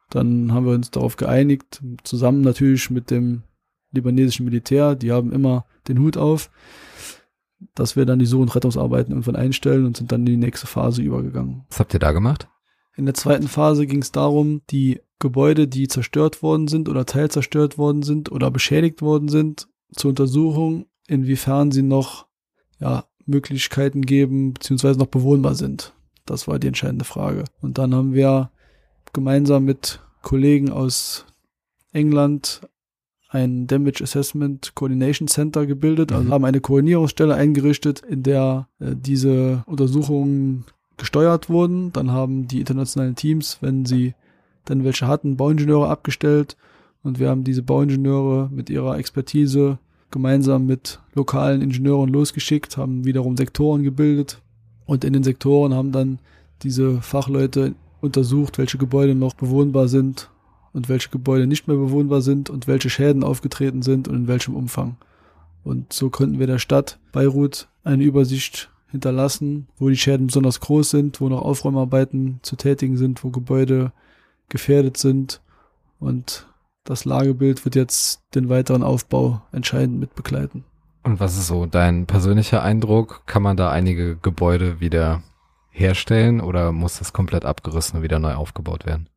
dann 0.09 0.53
haben 0.53 0.65
wir 0.65 0.73
uns 0.73 0.91
darauf 0.91 1.17
geeinigt, 1.17 1.81
zusammen 2.03 2.41
natürlich 2.41 2.89
mit 2.89 3.11
dem 3.11 3.43
libanesischen 3.91 4.45
Militär, 4.45 4.95
die 4.95 5.11
haben 5.11 5.31
immer 5.31 5.65
den 5.87 5.99
Hut 5.99 6.17
auf, 6.17 6.49
dass 7.75 7.95
wir 7.95 8.05
dann 8.05 8.19
die 8.19 8.25
Such- 8.25 8.41
und 8.41 8.55
Rettungsarbeiten 8.55 9.11
irgendwann 9.11 9.35
einstellen 9.35 9.85
und 9.85 9.97
sind 9.97 10.11
dann 10.11 10.21
in 10.21 10.25
die 10.25 10.37
nächste 10.37 10.67
Phase 10.67 11.01
übergegangen. 11.01 11.65
Was 11.69 11.79
habt 11.79 11.93
ihr 11.93 11.99
da 11.99 12.11
gemacht? 12.11 12.47
In 12.95 13.05
der 13.05 13.15
zweiten 13.15 13.47
Phase 13.47 13.87
ging 13.87 14.01
es 14.01 14.11
darum, 14.11 14.61
die 14.69 15.01
Gebäude, 15.19 15.67
die 15.67 15.87
zerstört 15.87 16.43
worden 16.43 16.67
sind 16.67 16.89
oder 16.89 17.05
teilzerstört 17.05 17.77
worden 17.77 18.03
sind 18.03 18.31
oder 18.31 18.51
beschädigt 18.51 19.01
worden 19.01 19.29
sind, 19.29 19.67
zur 19.91 20.09
Untersuchung 20.09 20.85
inwiefern 21.07 21.71
sie 21.71 21.81
noch 21.81 22.25
ja, 22.79 23.05
Möglichkeiten 23.25 24.01
geben, 24.01 24.53
beziehungsweise 24.53 24.99
noch 24.99 25.07
bewohnbar 25.07 25.55
sind. 25.55 25.93
Das 26.25 26.47
war 26.47 26.59
die 26.59 26.67
entscheidende 26.67 27.05
Frage. 27.05 27.43
Und 27.61 27.77
dann 27.77 27.93
haben 27.93 28.13
wir 28.13 28.51
gemeinsam 29.11 29.65
mit 29.65 29.99
Kollegen 30.21 30.71
aus 30.71 31.25
England 31.91 32.61
ein 33.29 33.67
Damage 33.67 34.03
Assessment 34.03 34.75
Coordination 34.75 35.27
Center 35.27 35.65
gebildet, 35.65 36.11
also 36.11 36.25
mhm. 36.25 36.31
haben 36.31 36.45
eine 36.45 36.61
Koordinierungsstelle 36.61 37.33
eingerichtet, 37.33 38.01
in 38.01 38.21
der 38.21 38.67
äh, 38.79 38.95
diese 38.95 39.63
Untersuchungen 39.65 40.65
gesteuert 40.97 41.49
wurden. 41.49 41.91
Dann 41.93 42.11
haben 42.11 42.47
die 42.47 42.59
internationalen 42.59 43.15
Teams, 43.15 43.57
wenn 43.61 43.85
sie 43.85 44.13
dann 44.65 44.83
welche 44.83 45.07
hatten, 45.07 45.35
Bauingenieure 45.35 45.89
abgestellt 45.89 46.55
und 47.01 47.19
wir 47.19 47.29
haben 47.29 47.43
diese 47.43 47.63
Bauingenieure 47.63 48.49
mit 48.51 48.69
ihrer 48.69 48.97
Expertise 48.97 49.79
gemeinsam 50.13 50.65
mit 50.65 50.99
lokalen 51.13 51.61
Ingenieuren 51.61 52.09
losgeschickt, 52.09 52.77
haben 52.77 53.03
wiederum 53.03 53.35
Sektoren 53.35 53.83
gebildet 53.83 54.39
und 54.85 55.03
in 55.03 55.11
den 55.11 55.23
Sektoren 55.23 55.73
haben 55.73 55.91
dann 55.91 56.19
diese 56.61 57.01
Fachleute 57.01 57.75
untersucht, 57.99 58.57
welche 58.57 58.77
Gebäude 58.77 59.15
noch 59.15 59.33
bewohnbar 59.33 59.89
sind 59.89 60.29
und 60.71 60.87
welche 60.87 61.09
Gebäude 61.09 61.47
nicht 61.47 61.67
mehr 61.67 61.77
bewohnbar 61.77 62.21
sind 62.21 62.49
und 62.49 62.67
welche 62.67 62.89
Schäden 62.89 63.23
aufgetreten 63.23 63.81
sind 63.81 64.07
und 64.07 64.15
in 64.15 64.27
welchem 64.27 64.55
Umfang. 64.55 64.95
Und 65.63 65.91
so 65.91 66.09
konnten 66.09 66.39
wir 66.39 66.47
der 66.47 66.59
Stadt 66.59 66.99
Beirut 67.11 67.67
eine 67.83 68.03
Übersicht 68.03 68.69
hinterlassen, 68.91 69.67
wo 69.77 69.89
die 69.89 69.97
Schäden 69.97 70.27
besonders 70.27 70.59
groß 70.59 70.89
sind, 70.89 71.19
wo 71.19 71.29
noch 71.29 71.41
Aufräumarbeiten 71.41 72.39
zu 72.43 72.55
tätigen 72.55 72.97
sind, 72.97 73.23
wo 73.23 73.29
Gebäude 73.29 73.91
gefährdet 74.49 74.97
sind 74.97 75.41
und 75.99 76.45
das 76.83 77.05
Lagebild 77.05 77.63
wird 77.65 77.75
jetzt 77.75 78.21
den 78.35 78.49
weiteren 78.49 78.83
Aufbau 78.83 79.41
entscheidend 79.51 79.99
mit 79.99 80.15
begleiten. 80.15 80.65
Und 81.03 81.19
was 81.19 81.37
ist 81.37 81.47
so 81.47 81.65
dein 81.65 82.05
persönlicher 82.05 82.63
Eindruck? 82.63 83.23
Kann 83.25 83.43
man 83.43 83.57
da 83.57 83.69
einige 83.69 84.15
Gebäude 84.15 84.79
wieder 84.79 85.21
herstellen 85.69 86.39
oder 86.39 86.71
muss 86.71 86.99
das 86.99 87.13
komplett 87.13 87.45
abgerissen 87.45 87.97
und 87.97 88.03
wieder 88.03 88.19
neu 88.19 88.35
aufgebaut 88.35 88.85
werden? 88.85 89.09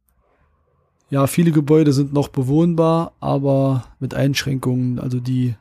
Ja, 1.09 1.29
viele 1.29 1.53
Gebäude 1.53 1.93
sind 1.93 2.13
noch 2.13 2.29
bewohnbar, 2.29 3.13
aber 3.21 3.85
mit 4.01 4.15
Einschränkungen. 4.15 4.99
Also 4.99 5.21
die 5.21 5.55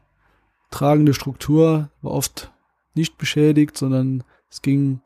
tragende 0.72 1.13
Struktur 1.13 1.89
war 2.02 2.12
oft 2.12 2.52
nicht 2.96 3.18
beschädigt, 3.18 3.78
sondern 3.78 4.24
es 4.50 4.63
ging 4.63 5.02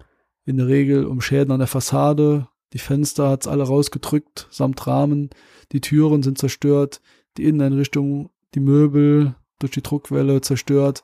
in 0.46 0.58
der 0.58 0.68
Regel 0.68 1.06
um 1.06 1.20
Schäden 1.20 1.52
an 1.52 1.60
der 1.60 1.68
Fassade. 1.68 2.48
Die 2.72 2.80
Fenster 2.80 3.30
hat's 3.30 3.48
alle 3.48 3.64
rausgedrückt, 3.64 4.48
samt 4.52 4.88
Rahmen 4.88 5.32
die 5.72 5.82
Türen 5.82 6.24
sind 6.24 6.38
zerstört, 6.38 7.02
die 7.38 7.46
Inneneinrichtung, 7.46 8.30
die 8.56 8.60
Möbel 8.60 9.36
durch 9.60 9.72
die 9.72 9.84
Druckwelle 9.84 10.42
zerstört. 10.42 11.04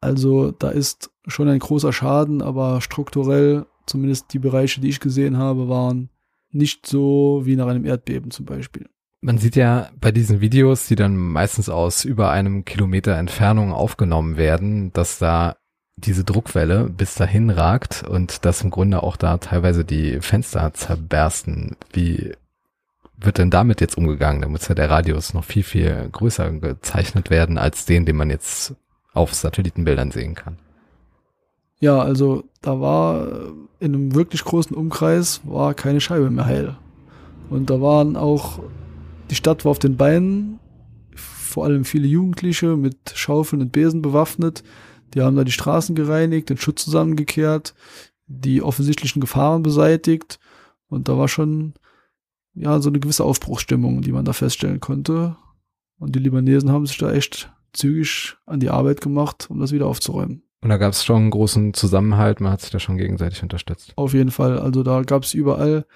Also 0.00 0.50
da 0.50 0.70
ist 0.70 1.10
schon 1.26 1.48
ein 1.48 1.60
großer 1.60 1.92
Schaden, 1.92 2.42
aber 2.42 2.80
strukturell, 2.80 3.66
zumindest 3.86 4.32
die 4.32 4.38
Bereiche, 4.38 4.80
die 4.80 4.88
ich 4.88 5.00
gesehen 5.00 5.36
habe, 5.36 5.68
waren 5.68 6.10
nicht 6.50 6.86
so 6.86 7.42
wie 7.44 7.56
nach 7.56 7.68
einem 7.68 7.84
Erdbeben 7.84 8.30
zum 8.30 8.46
Beispiel. 8.46 8.88
Man 9.20 9.38
sieht 9.38 9.54
ja 9.54 9.90
bei 10.00 10.10
diesen 10.10 10.40
Videos, 10.40 10.88
die 10.88 10.96
dann 10.96 11.16
meistens 11.16 11.68
aus 11.68 12.04
über 12.04 12.30
einem 12.30 12.64
Kilometer 12.64 13.16
Entfernung 13.16 13.72
aufgenommen 13.72 14.36
werden, 14.36 14.92
dass 14.92 15.18
da 15.18 15.56
diese 15.96 16.24
Druckwelle 16.24 16.88
bis 16.88 17.14
dahin 17.14 17.50
ragt 17.50 18.02
und 18.02 18.44
dass 18.44 18.62
im 18.62 18.70
Grunde 18.70 19.02
auch 19.02 19.16
da 19.16 19.38
teilweise 19.38 19.84
die 19.84 20.20
Fenster 20.20 20.74
zerbersten. 20.74 21.76
Wie 21.92 22.32
wird 23.24 23.38
denn 23.38 23.50
damit 23.50 23.80
jetzt 23.80 23.96
umgegangen? 23.96 24.42
Da 24.42 24.48
muss 24.48 24.68
ja 24.68 24.74
der 24.74 24.90
Radius 24.90 25.34
noch 25.34 25.44
viel, 25.44 25.62
viel 25.62 26.08
größer 26.10 26.50
gezeichnet 26.50 27.30
werden 27.30 27.58
als 27.58 27.84
den, 27.84 28.06
den 28.06 28.16
man 28.16 28.30
jetzt 28.30 28.74
auf 29.12 29.34
Satellitenbildern 29.34 30.10
sehen 30.10 30.34
kann. 30.34 30.56
Ja, 31.80 32.00
also 32.00 32.44
da 32.60 32.80
war 32.80 33.26
in 33.80 33.94
einem 33.94 34.14
wirklich 34.14 34.44
großen 34.44 34.76
Umkreis 34.76 35.40
war 35.44 35.74
keine 35.74 36.00
Scheibe 36.00 36.30
mehr 36.30 36.46
heil. 36.46 36.76
Und 37.50 37.70
da 37.70 37.80
waren 37.80 38.16
auch, 38.16 38.60
die 39.30 39.34
Stadt 39.34 39.64
war 39.64 39.72
auf 39.72 39.78
den 39.78 39.96
Beinen, 39.96 40.60
vor 41.16 41.64
allem 41.64 41.84
viele 41.84 42.06
Jugendliche 42.06 42.76
mit 42.76 43.12
Schaufeln 43.14 43.60
und 43.60 43.72
Besen 43.72 44.00
bewaffnet. 44.00 44.62
Die 45.12 45.20
haben 45.20 45.36
da 45.36 45.44
die 45.44 45.52
Straßen 45.52 45.94
gereinigt, 45.94 46.48
den 46.50 46.56
Schutz 46.56 46.84
zusammengekehrt, 46.84 47.74
die 48.26 48.62
offensichtlichen 48.62 49.20
Gefahren 49.20 49.62
beseitigt. 49.62 50.38
Und 50.88 51.08
da 51.08 51.18
war 51.18 51.28
schon, 51.28 51.74
ja, 52.54 52.80
so 52.80 52.90
eine 52.90 53.00
gewisse 53.00 53.24
Aufbruchsstimmung, 53.24 54.02
die 54.02 54.12
man 54.12 54.24
da 54.24 54.32
feststellen 54.32 54.80
konnte. 54.80 55.36
Und 55.98 56.14
die 56.14 56.20
Libanesen 56.20 56.70
haben 56.70 56.86
sich 56.86 56.98
da 56.98 57.12
echt 57.12 57.52
zügig 57.72 58.36
an 58.46 58.60
die 58.60 58.70
Arbeit 58.70 59.00
gemacht, 59.00 59.46
um 59.50 59.60
das 59.60 59.72
wieder 59.72 59.86
aufzuräumen. 59.86 60.42
Und 60.62 60.68
da 60.68 60.76
gab 60.76 60.92
es 60.92 61.04
schon 61.04 61.22
einen 61.22 61.30
großen 61.30 61.74
Zusammenhalt, 61.74 62.40
man 62.40 62.52
hat 62.52 62.60
sich 62.60 62.70
da 62.70 62.78
schon 62.78 62.96
gegenseitig 62.96 63.42
unterstützt. 63.42 63.92
Auf 63.96 64.14
jeden 64.14 64.30
Fall. 64.30 64.58
Also 64.58 64.82
da 64.82 65.02
gab 65.02 65.24
es 65.24 65.34
überall 65.34 65.86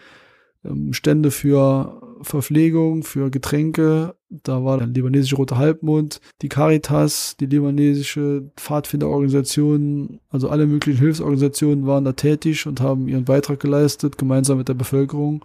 ähm, 0.64 0.92
Stände 0.92 1.30
für 1.30 2.00
Verpflegung, 2.22 3.04
für 3.04 3.30
Getränke. 3.30 4.16
Da 4.28 4.64
war 4.64 4.78
der 4.78 4.88
libanesische 4.88 5.36
Rote 5.36 5.56
Halbmond, 5.56 6.20
die 6.42 6.48
Caritas, 6.48 7.36
die 7.38 7.46
libanesische 7.46 8.50
Pfadfinderorganisation, 8.56 10.20
also 10.30 10.48
alle 10.48 10.66
möglichen 10.66 10.98
Hilfsorganisationen 10.98 11.86
waren 11.86 12.04
da 12.04 12.12
tätig 12.12 12.66
und 12.66 12.80
haben 12.80 13.06
ihren 13.06 13.24
Beitrag 13.24 13.60
geleistet, 13.60 14.18
gemeinsam 14.18 14.58
mit 14.58 14.68
der 14.68 14.74
Bevölkerung. 14.74 15.44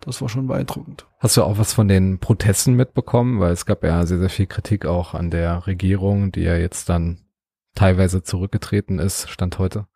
Das 0.00 0.20
war 0.20 0.28
schon 0.28 0.46
beeindruckend. 0.46 1.06
Hast 1.18 1.36
du 1.36 1.42
auch 1.42 1.58
was 1.58 1.72
von 1.72 1.88
den 1.88 2.18
Protesten 2.18 2.74
mitbekommen? 2.74 3.40
Weil 3.40 3.52
es 3.52 3.64
gab 3.64 3.84
ja 3.84 4.04
sehr, 4.04 4.18
sehr 4.18 4.28
viel 4.28 4.46
Kritik 4.46 4.86
auch 4.86 5.14
an 5.14 5.30
der 5.30 5.66
Regierung, 5.66 6.30
die 6.30 6.42
ja 6.42 6.56
jetzt 6.56 6.88
dann 6.88 7.20
teilweise 7.74 8.22
zurückgetreten 8.22 8.98
ist, 8.98 9.28
Stand 9.30 9.58
heute. 9.58 9.86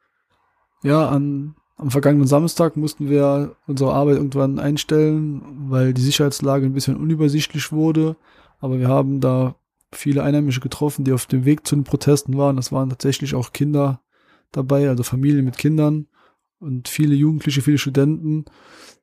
Ja, 0.83 1.09
an 1.09 1.55
am 1.79 1.93
vergangenen 1.93 2.27
Samstag 2.27 2.77
mussten 2.77 3.09
wir 3.09 3.55
unsere 3.69 3.95
Arbeit 3.95 4.17
irgendwann 4.17 4.59
einstellen, 4.59 5.43
weil 5.71 5.95
die 5.95 6.03
Sicherheitslage 6.03 6.67
ein 6.67 6.73
bisschen 6.73 6.97
unübersichtlich 6.97 7.71
wurde. 7.71 8.17
Aber 8.59 8.81
wir 8.81 8.89
haben 8.89 9.21
da 9.21 9.55
viele 9.93 10.25
Einheimische 10.25 10.61
getroffen, 10.61 11.05
die 11.05 11.13
auf 11.13 11.27
dem 11.27 11.45
Weg 11.45 11.67
zu 11.67 11.77
den 11.77 11.85
Protesten 11.85 12.37
waren. 12.37 12.57
Das 12.57 12.73
waren 12.73 12.91
tatsächlich 12.91 13.37
auch 13.37 13.53
Kinder 13.53 14.01
dabei, 14.51 14.89
also 14.89 15.05
Familien 15.05 15.45
mit 15.45 15.57
Kindern 15.57 16.09
und 16.61 16.89
viele 16.89 17.15
Jugendliche, 17.15 17.63
viele 17.63 17.79
Studenten. 17.79 18.45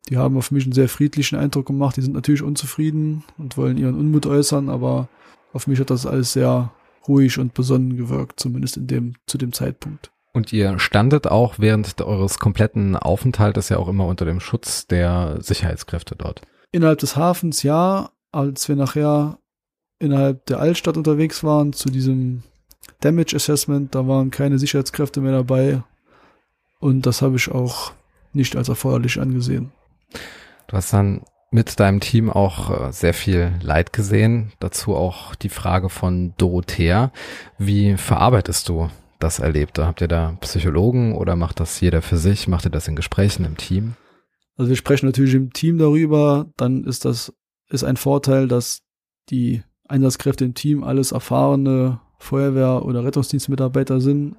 Die 0.10 0.18
haben 0.18 0.38
auf 0.38 0.52
mich 0.52 0.66
einen 0.66 0.74
sehr 0.74 0.90
friedlichen 0.90 1.38
Eindruck 1.38 1.66
gemacht. 1.66 1.98
Die 1.98 2.02
sind 2.02 2.14
natürlich 2.14 2.44
unzufrieden 2.44 3.24
und 3.38 3.58
wollen 3.58 3.78
ihren 3.78 3.96
Unmut 3.96 4.26
äußern, 4.26 4.70
aber 4.70 5.10
auf 5.54 5.68
mich 5.68 5.80
hat 5.80 5.90
das 5.90 6.06
alles 6.06 6.34
sehr 6.34 6.72
ruhig 7.08 7.40
und 7.40 7.54
besonnen 7.54 7.98
gewirkt, 7.98 8.40
zumindest 8.40 8.78
in 8.78 8.88
dem, 8.88 9.14
zu 9.26 9.38
dem 9.38 9.54
Zeitpunkt. 9.54 10.12
Und 10.34 10.52
ihr 10.52 10.80
standet 10.80 11.28
auch 11.28 11.60
während 11.60 12.02
eures 12.02 12.40
kompletten 12.40 12.98
Aufenthaltes 12.98 13.70
ja 13.70 13.78
auch 13.78 13.88
immer 13.88 14.06
unter 14.06 14.26
dem 14.26 14.42
Schutz 14.42 14.86
der 14.86 15.38
Sicherheitskräfte 15.40 16.16
dort. 16.18 16.42
Innerhalb 16.74 17.00
des 17.00 17.16
Hafens 17.16 17.64
ja, 17.64 18.10
als 18.34 18.68
wir 18.68 18.76
nachher 18.76 19.40
innerhalb 19.98 20.46
der 20.48 20.60
Altstadt 20.60 20.98
unterwegs 20.98 21.44
waren 21.44 21.72
zu 21.72 21.90
diesem 21.90 22.44
Damage 23.00 23.36
Assessment, 23.36 23.96
da 23.96 24.08
waren 24.08 24.30
keine 24.30 24.60
Sicherheitskräfte 24.60 25.22
mehr 25.22 25.32
dabei. 25.32 25.84
Und 26.86 27.08
das 27.08 27.24
habe 27.24 27.36
ich 27.36 27.50
auch 27.50 27.94
nicht 28.32 28.56
als 28.56 28.70
erforderlich 28.70 29.20
angesehen. 29.20 29.72
Du 30.68 30.78
hast 30.78 30.94
dann 30.94 31.24
mit 31.50 31.80
deinem 31.80 32.00
Team 32.00 32.30
auch 32.30 32.70
äh, 32.70 32.92
sehr 32.92 33.16
viel 33.16 33.54
Leid 33.64 33.92
gesehen. 33.92 34.52
Dazu 34.60 34.94
auch 34.94 35.34
die 35.34 35.50
Frage 35.50 35.90
von 35.90 36.36
Dorothea. 36.38 37.12
Wie 37.58 37.98
verarbeitest 37.98 38.70
du 38.70 38.92
das 39.18 39.40
Erlebte? 39.40 39.88
Habt 39.88 40.02
ihr 40.02 40.08
da 40.08 40.38
Psychologen 40.42 41.16
oder 41.16 41.36
macht 41.36 41.60
das 41.60 41.82
jeder 41.82 42.04
für 42.04 42.18
sich? 42.18 42.48
Macht 42.48 42.66
ihr 42.66 42.72
das 42.72 42.88
in 42.88 42.96
Gesprächen 42.96 43.46
im 43.46 43.58
Team? 43.58 43.96
Also 44.56 44.70
wir 44.70 44.76
sprechen 44.76 45.08
natürlich 45.08 45.34
im 45.34 45.54
Team 45.54 45.80
darüber. 45.80 46.46
Dann 46.56 46.84
ist 46.84 47.04
das 47.04 47.34
ist 47.68 47.84
ein 47.84 47.98
Vorteil, 47.98 48.48
dass 48.48 48.84
die 49.32 49.64
Einsatzkräfte 49.88 50.46
im 50.46 50.54
Team 50.54 50.84
alles 50.84 51.14
erfahrene 51.14 52.00
Feuerwehr- 52.20 52.86
oder 52.86 53.04
Rettungsdienstmitarbeiter 53.04 54.00
sind. 54.00 54.36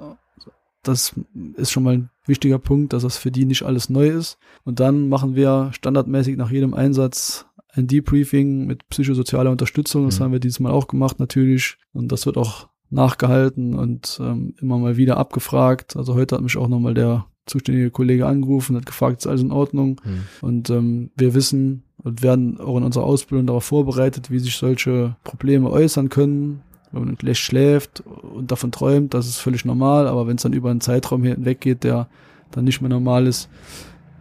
Das 0.89 1.15
ist 1.57 1.71
schon 1.71 1.83
mal 1.83 1.95
ein 1.95 2.11
wichtiger 2.27 2.59
Punkt, 2.59 2.93
dass 2.93 3.03
das 3.03 3.17
für 3.17 3.31
die 3.31 3.45
nicht 3.45 3.63
alles 3.63 3.89
neu 3.89 4.09
ist. 4.09 4.39
Und 4.65 4.81
dann 4.81 5.09
machen 5.09 5.35
wir 5.35 5.71
standardmäßig 5.73 6.37
nach 6.37 6.51
jedem 6.51 6.75
Einsatz 6.75 7.47
ein 7.73 7.87
Debriefing 7.87 8.67
mit 8.67 8.89
psychosozialer 8.89 9.51
Unterstützung. 9.51 10.07
Das 10.07 10.19
mhm. 10.19 10.25
haben 10.25 10.33
wir 10.33 10.41
dieses 10.41 10.61
Mal 10.61 10.73
auch 10.73 10.89
gemacht 10.89 11.19
natürlich. 11.19 11.77
Und 11.93 12.13
das 12.13 12.27
wird 12.27 12.37
auch 12.37 12.69
nachgehalten 12.91 13.75
und 13.75 14.19
ähm, 14.21 14.55
immer 14.61 14.79
mal 14.79 14.97
wieder 14.97 15.17
abgefragt. 15.17 15.97
Also 15.97 16.15
heute 16.15 16.37
hat 16.37 16.43
mich 16.43 16.57
auch 16.57 16.69
nochmal 16.69 16.95
der 16.95 17.27
zuständige 17.47 17.91
Kollege 17.91 18.27
angerufen, 18.27 18.77
hat 18.77 18.87
gefragt, 18.87 19.21
ist 19.21 19.27
alles 19.27 19.43
in 19.43 19.53
Ordnung? 19.53 20.01
Mhm. 20.05 20.21
Und 20.41 20.71
ähm, 20.71 21.11
wir 21.17 21.35
wissen 21.35 21.85
und 21.99 22.23
werden 22.23 22.61
auch 22.61 22.77
in 22.77 22.85
unserer 22.85 23.05
Ausbildung 23.05 23.47
darauf 23.47 23.65
vorbereitet, 23.65 24.31
wie 24.31 24.39
sich 24.39 24.57
solche 24.57 25.17
Probleme 25.25 25.71
äußern 25.71 26.09
können. 26.09 26.63
Wenn 26.97 27.09
man 27.09 27.19
schlecht 27.19 27.41
schläft 27.41 28.01
und 28.01 28.51
davon 28.51 28.73
träumt, 28.73 29.15
das 29.15 29.27
ist 29.27 29.39
völlig 29.39 29.65
normal, 29.65 30.09
aber 30.09 30.27
wenn 30.27 30.37
es 30.37 30.43
dann 30.43 30.53
über 30.53 30.71
einen 30.71 30.81
Zeitraum 30.81 31.23
hinweg 31.23 31.61
geht, 31.61 31.85
der 31.85 32.09
dann 32.51 32.65
nicht 32.65 32.81
mehr 32.81 32.91
normal 32.91 33.27
ist, 33.27 33.49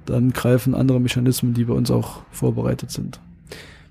dann 0.05 0.31
greifen 0.31 0.75
andere 0.75 0.99
Mechanismen, 0.99 1.53
die 1.53 1.65
bei 1.65 1.73
uns 1.73 1.89
auch 1.91 2.21
vorbereitet 2.31 2.91
sind. 2.91 3.19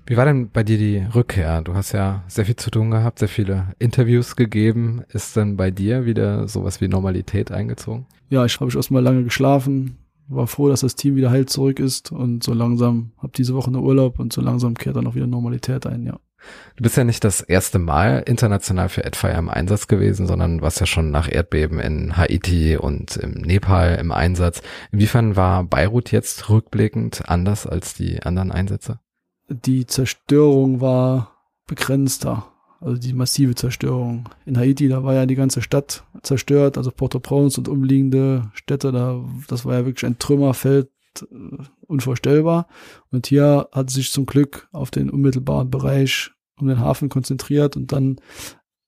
Wie 0.07 0.17
war 0.17 0.25
denn 0.25 0.51
bei 0.51 0.63
dir 0.63 0.77
die 0.77 1.03
Rückkehr? 1.15 1.61
Du 1.61 1.73
hast 1.73 1.91
ja 1.91 2.23
sehr 2.27 2.45
viel 2.45 2.55
zu 2.55 2.69
tun 2.69 2.91
gehabt, 2.91 3.19
sehr 3.19 3.27
viele 3.27 3.73
Interviews 3.79 4.35
gegeben. 4.35 5.01
Ist 5.09 5.35
denn 5.35 5.57
bei 5.57 5.71
dir 5.71 6.05
wieder 6.05 6.47
sowas 6.47 6.79
wie 6.79 6.87
Normalität 6.87 7.51
eingezogen? 7.51 8.05
Ja, 8.29 8.45
ich 8.45 8.59
habe 8.59 8.69
ich 8.69 8.75
erstmal 8.75 9.01
lange 9.01 9.23
geschlafen, 9.23 9.97
war 10.27 10.45
froh, 10.45 10.69
dass 10.69 10.81
das 10.81 10.95
Team 10.95 11.15
wieder 11.15 11.31
heil 11.31 11.47
zurück 11.47 11.79
ist 11.79 12.11
und 12.11 12.43
so 12.43 12.53
langsam 12.53 13.11
habe 13.17 13.33
diese 13.35 13.55
Woche 13.55 13.67
eine 13.67 13.79
Urlaub 13.79 14.19
und 14.19 14.31
so 14.31 14.41
langsam 14.41 14.75
kehrt 14.75 14.95
dann 14.95 15.07
auch 15.07 15.15
wieder 15.15 15.27
Normalität 15.27 15.87
ein, 15.87 16.05
ja. 16.05 16.19
Du 16.75 16.83
bist 16.83 16.97
ja 16.97 17.03
nicht 17.03 17.23
das 17.23 17.41
erste 17.41 17.79
Mal 17.79 18.23
international 18.25 18.89
für 18.89 19.05
AdFire 19.05 19.37
im 19.37 19.49
Einsatz 19.49 19.87
gewesen, 19.87 20.27
sondern 20.27 20.61
warst 20.61 20.79
ja 20.79 20.85
schon 20.85 21.11
nach 21.11 21.31
Erdbeben 21.31 21.79
in 21.79 22.17
Haiti 22.17 22.77
und 22.77 23.17
im 23.17 23.33
Nepal 23.33 23.95
im 23.95 24.11
Einsatz. 24.11 24.61
Inwiefern 24.91 25.35
war 25.35 25.63
Beirut 25.63 26.11
jetzt 26.11 26.49
rückblickend 26.49 27.29
anders 27.29 27.65
als 27.65 27.93
die 27.93 28.21
anderen 28.23 28.51
Einsätze? 28.51 28.99
die 29.49 29.85
Zerstörung 29.85 30.81
war 30.81 31.31
begrenzter. 31.67 32.51
Also 32.81 32.97
die 32.97 33.13
massive 33.13 33.55
Zerstörung. 33.55 34.29
In 34.45 34.57
Haiti, 34.57 34.87
da 34.89 35.03
war 35.03 35.13
ja 35.13 35.25
die 35.25 35.35
ganze 35.35 35.61
Stadt 35.61 36.03
zerstört, 36.21 36.77
also 36.77 36.91
Port-au-Prince 36.91 37.59
und 37.59 37.67
umliegende 37.67 38.51
Städte, 38.53 38.91
da, 38.91 39.23
das 39.47 39.65
war 39.65 39.75
ja 39.75 39.85
wirklich 39.85 40.05
ein 40.05 40.19
Trümmerfeld, 40.19 40.89
äh, 41.21 41.63
unvorstellbar. 41.87 42.67
Und 43.11 43.27
hier 43.27 43.69
hat 43.71 43.89
sich 43.89 44.11
zum 44.11 44.25
Glück 44.25 44.67
auf 44.71 44.91
den 44.91 45.09
unmittelbaren 45.09 45.71
Bereich 45.71 46.31
um 46.59 46.67
den 46.67 46.79
Hafen 46.79 47.09
konzentriert 47.09 47.75
und 47.75 47.91
dann 47.91 48.17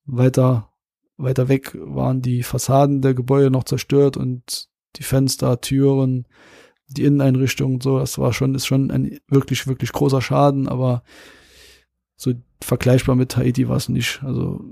weiter, 0.05 0.71
weiter 1.17 1.49
weg 1.49 1.75
waren 1.79 2.21
die 2.21 2.43
Fassaden 2.43 3.01
der 3.01 3.13
Gebäude 3.13 3.51
noch 3.51 3.63
zerstört 3.63 4.17
und 4.17 4.69
die 4.95 5.03
Fenster, 5.03 5.61
Türen, 5.61 6.27
die 6.87 7.03
Inneneinrichtung 7.03 7.75
und 7.75 7.83
so, 7.83 7.99
das 7.99 8.17
war 8.17 8.33
schon, 8.33 8.55
ist 8.55 8.65
schon 8.65 8.91
ein 8.91 9.19
wirklich, 9.27 9.67
wirklich 9.67 9.91
großer 9.91 10.21
Schaden, 10.21 10.67
aber 10.67 11.03
so 12.15 12.33
vergleichbar 12.61 13.15
mit 13.15 13.35
Haiti 13.37 13.67
war 13.67 13.77
es 13.77 13.89
nicht. 13.89 14.23
Also 14.23 14.63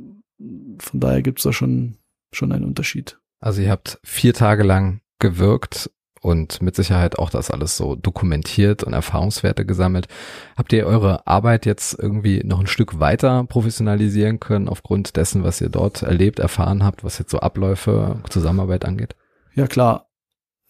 von 0.79 0.99
daher 0.99 1.21
gibt's 1.21 1.43
da 1.43 1.53
schon, 1.53 1.97
schon 2.31 2.51
einen 2.51 2.65
Unterschied. 2.65 3.19
Also 3.39 3.61
ihr 3.61 3.69
habt 3.69 3.99
vier 4.03 4.33
Tage 4.33 4.63
lang 4.63 5.01
gewirkt 5.19 5.91
und 6.25 6.59
mit 6.59 6.75
Sicherheit 6.75 7.19
auch 7.19 7.29
das 7.29 7.51
alles 7.51 7.77
so 7.77 7.93
dokumentiert 7.95 8.83
und 8.83 8.93
Erfahrungswerte 8.93 9.63
gesammelt. 9.63 10.07
Habt 10.57 10.73
ihr 10.73 10.87
eure 10.87 11.27
Arbeit 11.27 11.67
jetzt 11.67 11.97
irgendwie 11.99 12.41
noch 12.43 12.59
ein 12.59 12.65
Stück 12.65 12.99
weiter 12.99 13.43
professionalisieren 13.43 14.39
können 14.39 14.67
aufgrund 14.67 15.17
dessen, 15.17 15.43
was 15.43 15.61
ihr 15.61 15.69
dort 15.69 16.01
erlebt, 16.01 16.39
erfahren 16.39 16.83
habt, 16.83 17.03
was 17.03 17.19
jetzt 17.19 17.29
so 17.29 17.39
Abläufe, 17.39 18.19
Zusammenarbeit 18.27 18.85
angeht? 18.85 19.15
Ja 19.53 19.67
klar, 19.67 20.09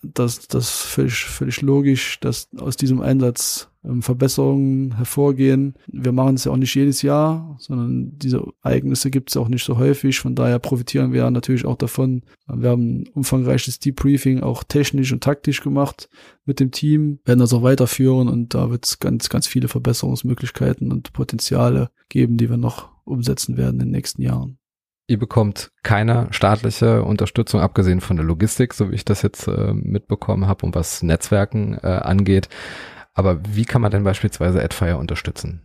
das, 0.04 0.50
das 0.50 0.82
völlig, 0.82 1.24
völlig 1.24 1.62
logisch, 1.62 2.20
dass 2.20 2.50
aus 2.58 2.76
diesem 2.76 3.00
Einsatz 3.00 3.70
ähm, 3.86 4.02
Verbesserungen 4.02 4.98
hervorgehen. 4.98 5.76
Wir 5.88 6.12
machen 6.12 6.36
es 6.36 6.46
ja 6.46 6.52
auch 6.52 6.58
nicht 6.58 6.76
jedes 6.76 7.02
Jahr, 7.02 7.56
sondern 7.60 8.18
diese 8.18 8.44
Ereignisse 8.64 9.12
gibt 9.12 9.30
es 9.30 9.38
auch 9.38 9.48
nicht 9.48 9.64
so 9.64 9.78
häufig. 9.78 10.20
Von 10.20 10.36
daher 10.36 10.60
profitieren 10.60 11.14
wir 11.14 11.30
natürlich 11.30 11.66
auch 11.66 11.78
davon. 11.78 12.24
Wir 12.48 12.70
haben 12.70 13.02
ein 13.02 13.08
umfangreiches 13.14 13.80
Debriefing 13.80 14.42
auch 14.42 14.64
technisch 14.64 15.12
und 15.14 15.24
taktisch 15.24 15.62
gemacht 15.62 16.10
mit 16.46 16.60
dem 16.60 16.72
Team, 16.72 17.20
werden 17.26 17.40
das 17.40 17.54
auch 17.54 17.64
weiterführen 17.64 18.28
und 18.28 18.54
da 18.54 18.70
wird 18.70 18.86
es 18.86 19.00
ganz, 19.00 19.30
ganz 19.30 19.48
viele 19.48 19.68
Verbesserungsmöglichkeiten 19.68 20.92
und 20.92 21.14
Potenziale 21.14 21.90
geben, 22.10 22.38
die 22.38 22.50
wir 22.50 22.58
noch 22.58 22.90
umsetzen 23.04 23.58
werden 23.58 23.80
in 23.80 23.88
den 23.88 23.92
nächsten 23.92 24.22
Jahren. 24.22 24.58
Ihr 25.08 25.20
bekommt 25.20 25.72
keine 25.84 26.28
staatliche 26.32 27.04
Unterstützung, 27.04 27.62
abgesehen 27.62 28.02
von 28.02 28.18
der 28.18 28.26
Logistik, 28.26 28.74
so 28.74 28.90
wie 28.90 28.96
ich 28.96 29.06
das 29.06 29.22
jetzt 29.22 29.48
äh, 29.48 29.72
mitbekommen 29.74 30.48
habe 30.48 30.66
und 30.66 30.74
was 30.74 31.04
Netzwerken 31.04 31.78
äh, 31.84 31.88
angeht. 31.88 32.50
Aber 33.16 33.40
wie 33.54 33.66
kann 33.66 33.82
man 33.82 33.92
denn 33.92 34.04
beispielsweise 34.04 34.62
AdFire 34.62 34.98
unterstützen? 34.98 35.62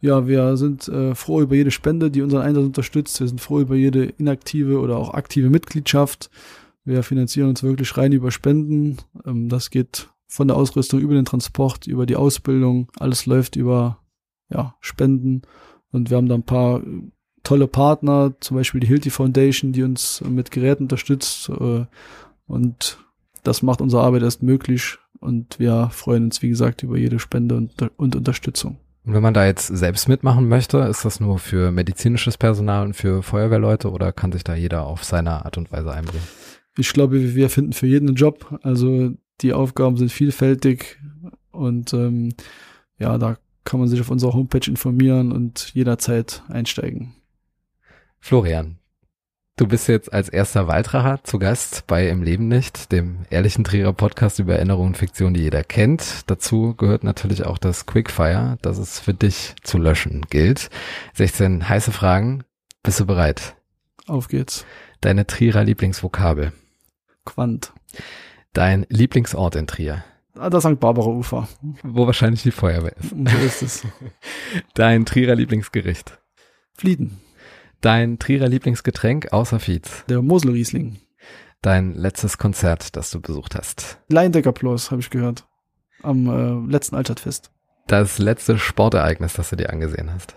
Ja, 0.00 0.26
wir 0.26 0.56
sind 0.56 0.88
äh, 0.88 1.14
froh 1.14 1.40
über 1.40 1.54
jede 1.54 1.70
Spende, 1.70 2.10
die 2.10 2.22
unseren 2.22 2.42
Einsatz 2.42 2.64
unterstützt. 2.64 3.18
Wir 3.20 3.28
sind 3.28 3.40
froh 3.40 3.60
über 3.60 3.74
jede 3.74 4.04
inaktive 4.04 4.78
oder 4.78 4.96
auch 4.96 5.14
aktive 5.14 5.50
Mitgliedschaft. 5.50 6.30
Wir 6.84 7.02
finanzieren 7.02 7.48
uns 7.48 7.62
wirklich 7.62 7.96
rein 7.96 8.12
über 8.12 8.30
Spenden. 8.30 8.98
Ähm, 9.26 9.48
das 9.48 9.70
geht 9.70 10.08
von 10.26 10.48
der 10.48 10.56
Ausrüstung 10.56 11.00
über 11.00 11.14
den 11.14 11.24
Transport, 11.24 11.86
über 11.86 12.06
die 12.06 12.16
Ausbildung. 12.16 12.88
Alles 12.98 13.26
läuft 13.26 13.56
über 13.56 13.98
ja, 14.48 14.74
Spenden. 14.80 15.42
Und 15.92 16.10
wir 16.10 16.16
haben 16.16 16.28
da 16.28 16.34
ein 16.34 16.44
paar 16.44 16.82
tolle 17.42 17.66
Partner, 17.66 18.34
zum 18.40 18.56
Beispiel 18.56 18.80
die 18.80 18.86
Hilti 18.86 19.10
Foundation, 19.10 19.72
die 19.72 19.82
uns 19.82 20.22
mit 20.22 20.50
Geräten 20.50 20.84
unterstützt. 20.84 21.48
Äh, 21.48 21.86
und 22.46 22.98
das 23.42 23.62
macht 23.62 23.80
unsere 23.80 24.02
Arbeit 24.02 24.22
erst 24.22 24.42
möglich. 24.42 24.98
Und 25.20 25.58
wir 25.58 25.90
freuen 25.92 26.24
uns, 26.24 26.42
wie 26.42 26.48
gesagt, 26.48 26.82
über 26.82 26.96
jede 26.96 27.18
Spende 27.18 27.54
und, 27.54 27.72
und 27.96 28.16
Unterstützung. 28.16 28.78
Und 29.04 29.14
wenn 29.14 29.22
man 29.22 29.34
da 29.34 29.46
jetzt 29.46 29.66
selbst 29.66 30.08
mitmachen 30.08 30.48
möchte, 30.48 30.78
ist 30.78 31.04
das 31.04 31.20
nur 31.20 31.38
für 31.38 31.70
medizinisches 31.70 32.36
Personal 32.36 32.86
und 32.86 32.94
für 32.94 33.22
Feuerwehrleute 33.22 33.90
oder 33.90 34.12
kann 34.12 34.32
sich 34.32 34.44
da 34.44 34.54
jeder 34.54 34.86
auf 34.86 35.04
seine 35.04 35.44
Art 35.44 35.56
und 35.56 35.72
Weise 35.72 35.92
einbringen? 35.92 36.26
Ich 36.76 36.92
glaube, 36.92 37.34
wir 37.34 37.50
finden 37.50 37.72
für 37.72 37.86
jeden 37.86 38.08
einen 38.08 38.16
Job. 38.16 38.58
Also 38.62 39.12
die 39.40 39.52
Aufgaben 39.52 39.96
sind 39.96 40.12
vielfältig 40.12 40.98
und 41.50 41.92
ähm, 41.94 42.34
ja, 42.98 43.16
da 43.18 43.36
kann 43.64 43.80
man 43.80 43.88
sich 43.88 44.00
auf 44.00 44.10
unserer 44.10 44.32
Homepage 44.32 44.68
informieren 44.68 45.32
und 45.32 45.74
jederzeit 45.74 46.42
einsteigen. 46.48 47.14
Florian, 48.20 48.79
du 49.60 49.66
bist 49.66 49.88
jetzt 49.88 50.10
als 50.10 50.30
erster 50.30 50.68
Waldracher 50.68 51.22
zu 51.22 51.38
Gast 51.38 51.86
bei 51.86 52.08
Im 52.08 52.22
Leben 52.22 52.48
nicht, 52.48 52.92
dem 52.92 53.26
ehrlichen 53.28 53.62
Trierer 53.62 53.92
Podcast 53.92 54.38
über 54.38 54.54
Erinnerungen 54.54 54.88
und 54.88 54.96
Fiktion, 54.96 55.34
die 55.34 55.42
jeder 55.42 55.62
kennt. 55.64 56.30
Dazu 56.30 56.74
gehört 56.74 57.04
natürlich 57.04 57.44
auch 57.44 57.58
das 57.58 57.84
Quickfire, 57.84 58.56
das 58.62 58.78
es 58.78 58.98
für 58.98 59.12
dich 59.12 59.54
zu 59.62 59.76
löschen 59.76 60.24
gilt. 60.30 60.70
16 61.12 61.68
heiße 61.68 61.92
Fragen. 61.92 62.44
Bist 62.82 63.00
du 63.00 63.06
bereit? 63.06 63.54
Auf 64.06 64.28
geht's. 64.28 64.64
Deine 65.02 65.26
Trierer 65.26 65.62
Lieblingsvokabel. 65.62 66.52
Quant. 67.26 67.74
Dein 68.54 68.86
Lieblingsort 68.88 69.56
in 69.56 69.66
Trier. 69.66 70.04
Ah, 70.38 70.48
das 70.48 70.64
St. 70.64 70.80
Barbara 70.80 71.10
Ufer. 71.10 71.48
Wo 71.82 72.06
wahrscheinlich 72.06 72.42
die 72.42 72.50
Feuerwehr 72.50 72.96
ist. 72.96 73.10
So 73.10 73.44
ist 73.44 73.62
es. 73.62 73.82
Dein 74.74 75.04
Trierer 75.04 75.34
Lieblingsgericht. 75.34 76.18
Flieden. 76.72 77.20
Dein 77.80 78.18
Trierer 78.18 78.48
Lieblingsgetränk 78.48 79.32
außer 79.32 79.58
Fietz. 79.58 80.04
Der 80.06 80.20
Moselriesling. 80.20 80.98
Dein 81.62 81.94
letztes 81.94 82.36
Konzert, 82.36 82.94
das 82.94 83.10
du 83.10 83.20
besucht 83.20 83.54
hast. 83.54 83.98
Leindecker 84.08 84.52
Plus, 84.52 84.90
habe 84.90 85.00
ich 85.00 85.08
gehört. 85.08 85.46
Am 86.02 86.26
äh, 86.26 86.70
letzten 86.70 86.96
Altstadtfest. 86.96 87.50
Das 87.86 88.18
letzte 88.18 88.58
Sportereignis, 88.58 89.32
das 89.32 89.50
du 89.50 89.56
dir 89.56 89.70
angesehen 89.70 90.12
hast. 90.12 90.36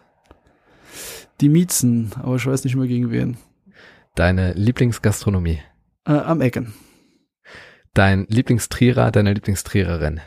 Die 1.42 1.50
Miezen, 1.50 2.12
aber 2.22 2.38
ich 2.38 2.46
weiß 2.46 2.64
nicht 2.64 2.76
mehr 2.76 2.88
gegen 2.88 3.12
wen. 3.12 3.38
Deine 4.16 4.54
Lieblingsgastronomie. 4.54 5.60
Äh, 6.06 6.14
am 6.14 6.40
Ecken. 6.40 6.74
Dein 7.94 8.26
Lieblingstrierer, 8.30 9.12
deine 9.12 9.34
Lieblingstriererin. 9.34 10.22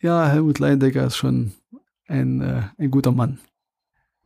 Ja, 0.00 0.28
Helmut 0.28 0.58
Leindecker 0.58 1.06
ist 1.06 1.16
schon 1.16 1.52
ein, 2.06 2.40
äh, 2.40 2.62
ein 2.78 2.90
guter 2.90 3.12
Mann. 3.12 3.38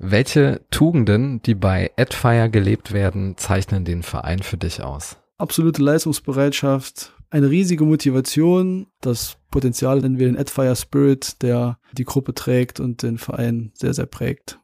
Welche 0.03 0.63
Tugenden, 0.71 1.43
die 1.43 1.55
bei 1.55 1.91
Adfire 1.99 2.49
gelebt 2.49 2.93
werden, 2.93 3.37
zeichnen 3.37 3.85
den 3.85 4.03
Verein 4.03 4.39
für 4.39 4.57
dich 4.57 4.83
aus? 4.83 5.19
Absolute 5.37 5.83
Leistungsbereitschaft, 5.83 7.13
eine 7.29 7.51
riesige 7.51 7.85
Motivation, 7.85 8.87
das 9.03 9.37
Potenzial 9.51 10.01
nennen 10.01 10.19
wir 10.19 10.27
den 10.27 10.39
Adfire 10.39 10.75
Spirit, 10.75 11.43
der 11.43 11.79
die 11.93 12.07
Gruppe 12.07 12.33
trägt 12.33 12.81
und 12.81 13.03
den 13.03 13.19
Verein 13.19 13.73
sehr, 13.75 13.93
sehr 13.93 14.07
prägt. 14.07 14.59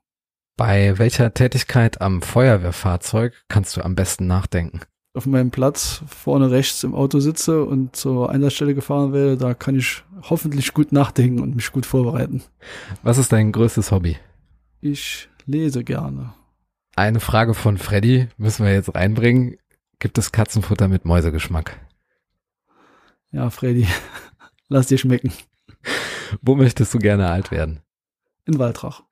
Bei 0.56 0.98
welcher 0.98 1.34
Tätigkeit 1.34 2.00
am 2.00 2.22
Feuerwehrfahrzeug 2.22 3.34
kannst 3.48 3.76
du 3.76 3.82
am 3.82 3.94
besten 3.94 4.26
nachdenken? 4.26 4.80
Auf 5.12 5.26
meinem 5.26 5.50
Platz 5.50 6.00
vorne 6.08 6.50
rechts 6.50 6.82
im 6.82 6.94
Auto 6.94 7.20
sitze 7.20 7.62
und 7.62 7.94
zur 7.94 8.30
Einsatzstelle 8.30 8.74
gefahren 8.74 9.12
werde, 9.12 9.36
da 9.36 9.52
kann 9.52 9.76
ich 9.76 10.02
hoffentlich 10.22 10.72
gut 10.72 10.92
nachdenken 10.92 11.40
und 11.40 11.54
mich 11.54 11.72
gut 11.72 11.84
vorbereiten. 11.84 12.42
Was 13.02 13.18
ist 13.18 13.32
dein 13.32 13.52
größtes 13.52 13.92
Hobby? 13.92 14.16
Ich 14.80 15.28
lese 15.46 15.84
gerne. 15.84 16.34
Eine 16.94 17.20
Frage 17.20 17.54
von 17.54 17.78
Freddy 17.78 18.28
müssen 18.36 18.64
wir 18.64 18.72
jetzt 18.72 18.94
reinbringen. 18.94 19.56
Gibt 19.98 20.18
es 20.18 20.32
Katzenfutter 20.32 20.88
mit 20.88 21.04
Mäusegeschmack? 21.04 21.80
Ja, 23.32 23.50
Freddy, 23.50 23.86
lass 24.68 24.86
dir 24.86 24.98
schmecken. 24.98 25.32
Wo 26.42 26.54
möchtest 26.54 26.92
du 26.94 26.98
gerne 26.98 27.28
alt 27.28 27.50
werden? 27.50 27.80
In 28.44 28.58
Waldrach. 28.58 29.02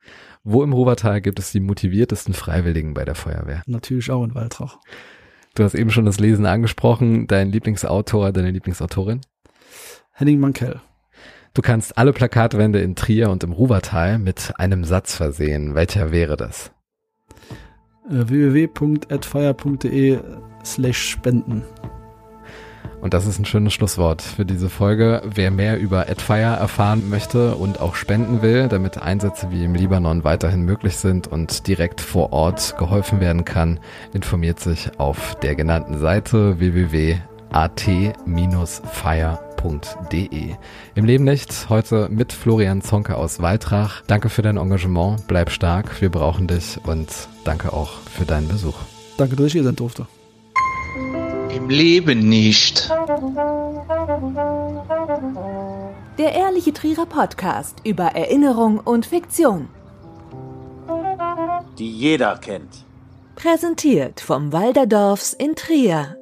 Wo 0.43 0.63
im 0.63 0.73
Ruwertal 0.73 1.21
gibt 1.21 1.39
es 1.39 1.53
die 1.53 1.61
motiviertesten 1.61 2.35
Freiwilligen 2.35 2.95
bei 2.95 3.05
der 3.05 3.15
Feuerwehr? 3.15 3.63
Natürlich 3.67 4.11
auch 4.11 4.25
in 4.25 4.35
Waldrach. 4.35 4.79
Du 5.55 5.65
hast 5.65 5.75
eben 5.75 5.91
schon 5.91 6.05
das 6.05 6.21
Lesen 6.21 6.47
angesprochen. 6.47 7.27
Dein 7.27 7.51
Lieblingsautor, 7.51 8.33
deine 8.33 8.51
Lieblingsautorin? 8.51 9.21
Henning 10.13 10.41
Mankell. 10.41 10.81
Du 11.55 11.63
kannst 11.63 11.97
alle 11.97 12.13
Plakatwände 12.13 12.81
in 12.81 12.97
Trier 12.97 13.31
und 13.31 13.45
im 13.45 13.53
Ruwertal 13.53 14.19
mit 14.19 14.53
einem 14.57 14.83
Satz 14.83 15.15
versehen. 15.15 15.77
Welcher 15.77 16.11
wäre 16.11 16.37
das? 16.37 16.73
Äh, 18.11 18.29
www.adfire.de 18.29 20.19
slash 20.65 21.11
spenden. 21.11 21.63
Und 23.01 23.15
das 23.15 23.27
ist 23.27 23.39
ein 23.39 23.45
schönes 23.45 23.73
Schlusswort 23.73 24.21
für 24.21 24.45
diese 24.45 24.69
Folge. 24.69 25.23
Wer 25.27 25.53
mehr 25.53 25.79
über 25.79 26.09
Adfire 26.09 26.57
erfahren 26.57 27.09
möchte 27.09 27.55
und 27.55 27.81
auch 27.81 27.95
spenden 27.95 28.43
will, 28.43 28.67
damit 28.67 29.01
Einsätze 29.01 29.53
wie 29.53 29.63
im 29.63 29.77
Libanon 29.77 30.25
weiterhin 30.25 30.63
möglich 30.63 30.97
sind 30.97 31.29
und 31.29 31.69
direkt 31.69 32.01
vor 32.01 32.33
Ort 32.33 32.77
geholfen 32.79 33.21
werden 33.21 33.45
kann, 33.45 33.79
informiert 34.13 34.59
sich 34.59 34.99
auf 34.99 35.37
der 35.37 35.55
genannten 35.55 35.99
Seite 35.99 36.59
www.at-fire.de. 36.59 38.15
Im 40.95 41.05
Leben 41.05 41.25
nicht, 41.25 41.69
heute 41.71 42.09
mit 42.11 42.33
Florian 42.33 42.83
Zonke 42.83 43.17
aus 43.17 43.41
Waltrach. 43.41 44.03
Danke 44.07 44.29
für 44.29 44.43
dein 44.43 44.59
Engagement, 44.59 45.27
bleib 45.27 45.51
stark, 45.51 46.01
wir 46.03 46.11
brauchen 46.11 46.47
dich 46.47 46.79
und 46.87 47.09
danke 47.45 47.73
auch 47.73 47.93
für 48.01 48.27
deinen 48.27 48.47
Besuch. 48.47 48.77
Danke, 49.17 49.37
dass 49.37 49.47
ich 49.47 49.53
hier 49.53 49.65
sein 49.65 49.77
durfte. 49.77 50.07
Im 51.55 51.71
Leben 51.71 52.29
nicht. 52.29 52.91
Der 56.19 56.33
Ehrliche 56.35 56.73
Trierer 56.73 57.07
Podcast 57.07 57.79
über 57.85 58.05
Erinnerung 58.05 58.79
und 58.79 59.07
Fiktion. 59.07 59.69
Die 61.79 61.91
jeder 61.91 62.37
kennt. 62.37 62.85
Präsentiert 63.35 64.21
vom 64.21 64.53
Walderdorfs 64.53 65.33
in 65.33 65.57
Trier 65.57 66.17